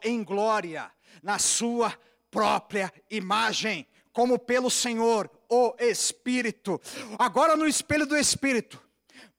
em 0.02 0.24
glória, 0.24 0.90
na 1.22 1.38
Sua 1.38 1.96
própria 2.32 2.92
imagem, 3.08 3.86
como 4.12 4.40
pelo 4.40 4.68
Senhor, 4.68 5.30
o 5.48 5.72
Espírito. 5.78 6.80
Agora 7.16 7.54
no 7.54 7.68
espelho 7.68 8.04
do 8.04 8.16
Espírito, 8.16 8.82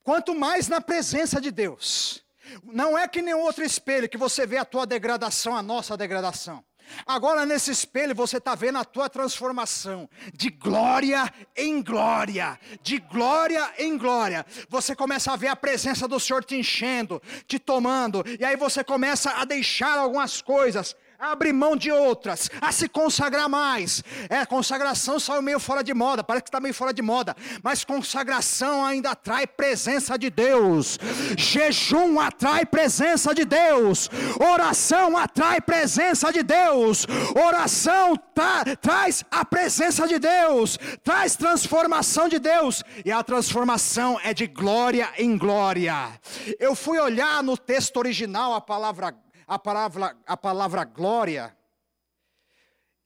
quanto 0.02 0.34
mais 0.34 0.70
na 0.70 0.80
presença 0.80 1.42
de 1.42 1.52
Deus, 1.52 2.24
não 2.64 2.98
é 2.98 3.06
que 3.06 3.22
nenhum 3.22 3.42
outro 3.42 3.66
espelho 3.66 4.08
que 4.08 4.18
você 4.18 4.48
vê 4.48 4.56
a 4.56 4.64
tua 4.64 4.88
degradação, 4.88 5.54
a 5.58 5.62
nossa 5.62 5.98
degradação. 5.98 6.64
Agora 7.06 7.46
nesse 7.46 7.72
espelho 7.72 8.16
você 8.16 8.38
está 8.38 8.56
vendo 8.56 8.78
a 8.78 8.86
tua 8.86 9.10
transformação. 9.10 10.10
De 10.34 10.50
glória 10.50 11.32
em 11.56 11.82
glória, 11.82 12.60
de 12.82 13.00
glória 13.00 13.74
em 13.78 13.98
glória. 13.98 14.46
Você 14.70 14.96
começa 14.96 15.32
a 15.32 15.36
ver 15.36 15.48
a 15.48 15.56
presença 15.56 16.08
do 16.08 16.20
Senhor 16.20 16.44
te 16.44 16.56
enchendo, 16.56 17.22
te 17.48 17.60
tomando, 17.60 18.24
e 18.40 18.44
aí 18.44 18.56
você 18.56 18.84
começa 18.84 19.32
a 19.32 19.46
deixar 19.46 19.98
algumas 19.98 20.42
coisas 20.42 20.96
a 21.20 21.34
abrir 21.34 21.52
mão 21.52 21.76
de 21.76 21.92
outras, 21.92 22.50
a 22.62 22.72
se 22.72 22.88
consagrar 22.88 23.50
mais. 23.50 24.02
É, 24.30 24.46
consagração 24.46 25.20
saiu 25.20 25.42
meio 25.42 25.60
fora 25.60 25.84
de 25.84 25.94
moda, 25.94 26.24
parece 26.24 26.44
que 26.44 26.50
está 26.50 26.62
meio 26.62 26.74
fora 26.74 26.94
de 26.94 27.02
moda, 27.02 27.36
mas 27.62 27.84
consagração 27.84 28.86
ainda 28.86 29.12
atrai 29.12 29.46
presença 29.46 30.18
de 30.18 30.30
Deus, 30.30 30.98
jejum 31.38 32.20
atrai 32.20 32.66
presença 32.66 33.36
de 33.36 33.44
Deus, 33.44 34.10
oração 34.40 35.18
atrai 35.18 35.60
presença 35.60 36.32
de 36.32 36.42
Deus, 36.42 37.06
oração 37.36 38.16
tra 38.34 38.64
traz 38.80 39.26
a 39.30 39.44
presença 39.44 40.08
de 40.08 40.18
Deus, 40.18 40.80
traz 41.04 41.36
transformação 41.36 42.30
de 42.30 42.40
Deus, 42.40 42.82
e 43.04 43.12
a 43.12 43.22
transformação 43.22 44.18
é 44.24 44.34
de 44.34 44.48
glória 44.48 45.10
em 45.18 45.38
glória. 45.38 46.10
Eu 46.58 46.76
fui 46.76 46.98
olhar 46.98 47.44
no 47.44 47.58
texto 47.58 47.98
original 47.98 48.54
a 48.54 48.62
palavra 48.62 49.14
a 49.50 49.58
palavra, 49.58 50.16
a 50.28 50.38
palavra 50.38 50.84
glória, 50.84 51.58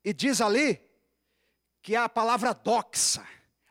e 0.03 0.13
diz 0.13 0.41
ali 0.41 0.81
que 1.81 1.95
é 1.95 1.97
a 1.97 2.09
palavra 2.09 2.53
doxa, 2.53 3.25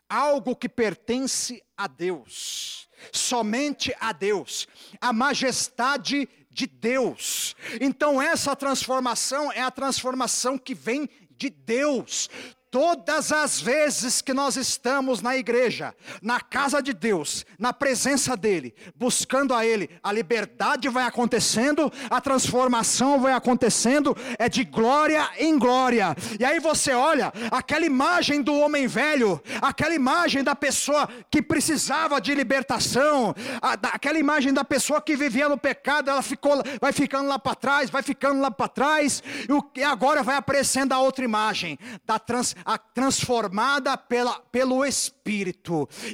algo 0.08 0.56
que 0.56 0.68
pertence 0.68 1.62
a 1.76 1.86
Deus, 1.86 2.88
somente 3.12 3.94
a 4.00 4.12
Deus, 4.12 4.66
a 5.00 5.12
majestade 5.12 6.26
de 6.50 6.66
Deus. 6.66 7.54
Então, 7.80 8.20
essa 8.20 8.56
transformação 8.56 9.52
é 9.52 9.60
a 9.60 9.70
transformação 9.70 10.56
que 10.56 10.74
vem 10.74 11.08
de 11.30 11.50
Deus. 11.50 12.30
Todas 12.72 13.30
as 13.30 13.60
vezes 13.60 14.22
que 14.22 14.32
nós 14.32 14.56
estamos 14.56 15.20
na 15.20 15.36
igreja, 15.36 15.94
na 16.22 16.40
casa 16.40 16.82
de 16.82 16.94
Deus, 16.94 17.44
na 17.58 17.70
presença 17.70 18.34
dEle, 18.34 18.74
buscando 18.96 19.52
a 19.52 19.66
Ele, 19.66 19.90
a 20.02 20.10
liberdade 20.10 20.88
vai 20.88 21.04
acontecendo, 21.04 21.92
a 22.08 22.18
transformação 22.18 23.20
vai 23.20 23.34
acontecendo, 23.34 24.16
é 24.38 24.48
de 24.48 24.64
glória 24.64 25.28
em 25.36 25.58
glória. 25.58 26.16
E 26.40 26.46
aí 26.46 26.60
você 26.60 26.94
olha 26.94 27.30
aquela 27.50 27.84
imagem 27.84 28.40
do 28.40 28.54
homem 28.54 28.86
velho, 28.86 29.38
aquela 29.60 29.94
imagem 29.94 30.42
da 30.42 30.54
pessoa 30.56 31.06
que 31.30 31.42
precisava 31.42 32.22
de 32.22 32.34
libertação, 32.34 33.34
aquela 33.60 34.18
imagem 34.18 34.50
da 34.50 34.64
pessoa 34.64 35.02
que 35.02 35.14
vivia 35.14 35.46
no 35.46 35.58
pecado, 35.58 36.08
ela 36.08 36.22
ficou, 36.22 36.62
vai 36.80 36.94
ficando 36.94 37.28
lá 37.28 37.38
para 37.38 37.54
trás, 37.54 37.90
vai 37.90 38.02
ficando 38.02 38.40
lá 38.40 38.50
para 38.50 38.68
trás, 38.68 39.22
e, 39.46 39.80
e 39.80 39.84
agora 39.84 40.22
vai 40.22 40.36
aparecendo 40.36 40.94
a 40.94 41.00
outra 41.00 41.22
imagem 41.22 41.78
da 42.06 42.18
trans 42.18 42.56
transformada 42.78 43.96
pela, 43.96 44.40
pelo 44.50 44.84
Espírito. 44.84 45.21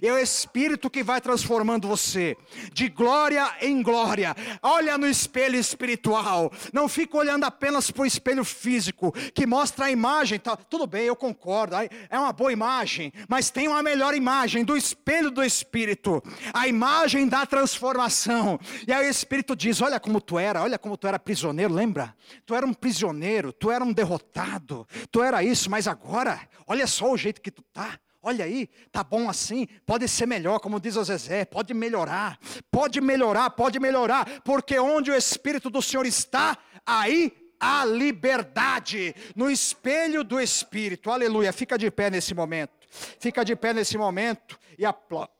É 0.02 0.12
o 0.12 0.18
Espírito 0.18 0.90
que 0.90 1.02
vai 1.02 1.20
transformando 1.20 1.88
você, 1.88 2.36
de 2.72 2.88
glória 2.88 3.50
em 3.60 3.82
glória. 3.82 4.34
Olha 4.62 4.98
no 4.98 5.06
espelho 5.06 5.56
espiritual. 5.56 6.52
Não 6.72 6.88
fica 6.88 7.16
olhando 7.16 7.44
apenas 7.44 7.90
para 7.90 8.02
o 8.02 8.06
espelho 8.06 8.44
físico, 8.44 9.12
que 9.34 9.46
mostra 9.46 9.86
a 9.86 9.90
imagem. 9.90 10.38
Tá, 10.38 10.56
tudo 10.56 10.86
bem, 10.86 11.04
eu 11.04 11.16
concordo. 11.16 11.76
É 11.76 12.18
uma 12.18 12.32
boa 12.32 12.52
imagem, 12.52 13.12
mas 13.28 13.50
tem 13.50 13.68
uma 13.68 13.82
melhor 13.82 14.14
imagem 14.14 14.64
do 14.64 14.76
espelho 14.76 15.30
do 15.30 15.42
Espírito. 15.42 16.22
A 16.52 16.68
imagem 16.68 17.26
da 17.26 17.46
transformação. 17.46 18.58
E 18.86 18.92
aí 18.92 19.06
o 19.06 19.10
Espírito 19.10 19.56
diz: 19.56 19.80
Olha 19.80 19.98
como 19.98 20.20
tu 20.20 20.38
era, 20.38 20.62
olha 20.62 20.78
como 20.78 20.96
tu 20.96 21.06
era 21.06 21.18
prisioneiro, 21.18 21.72
lembra? 21.72 22.14
Tu 22.44 22.54
era 22.54 22.66
um 22.66 22.74
prisioneiro, 22.74 23.52
tu 23.52 23.70
era 23.70 23.82
um 23.84 23.92
derrotado, 23.92 24.86
tu 25.10 25.22
era 25.22 25.42
isso, 25.42 25.70
mas 25.70 25.86
agora 25.86 26.40
olha 26.66 26.86
só 26.86 27.10
o 27.10 27.16
jeito 27.16 27.40
que 27.40 27.50
tu 27.50 27.62
tá. 27.72 27.98
Olha 28.22 28.44
aí, 28.44 28.68
tá 28.90 29.04
bom 29.04 29.30
assim, 29.30 29.66
pode 29.86 30.08
ser 30.08 30.26
melhor, 30.26 30.58
como 30.58 30.80
diz 30.80 30.96
o 30.96 31.04
Zezé, 31.04 31.44
pode 31.44 31.72
melhorar, 31.72 32.36
pode 32.70 33.00
melhorar, 33.00 33.50
pode 33.50 33.78
melhorar, 33.78 34.40
porque 34.42 34.76
onde 34.78 35.10
o 35.10 35.14
Espírito 35.14 35.70
do 35.70 35.80
Senhor 35.80 36.04
está, 36.04 36.58
aí 36.84 37.32
a 37.60 37.84
liberdade, 37.84 39.14
no 39.34 39.50
espelho 39.50 40.22
do 40.22 40.40
Espírito, 40.40 41.10
aleluia. 41.10 41.52
Fica 41.52 41.76
de 41.76 41.90
pé 41.90 42.10
nesse 42.10 42.34
momento, 42.34 42.72
fica 43.20 43.44
de 43.44 43.54
pé 43.56 43.72
nesse 43.72 43.96
momento 43.96 44.58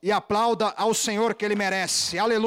e 0.02 0.10
aplauda 0.10 0.74
ao 0.76 0.92
Senhor 0.92 1.34
que 1.34 1.44
Ele 1.44 1.54
merece, 1.54 2.18
aleluia. 2.18 2.46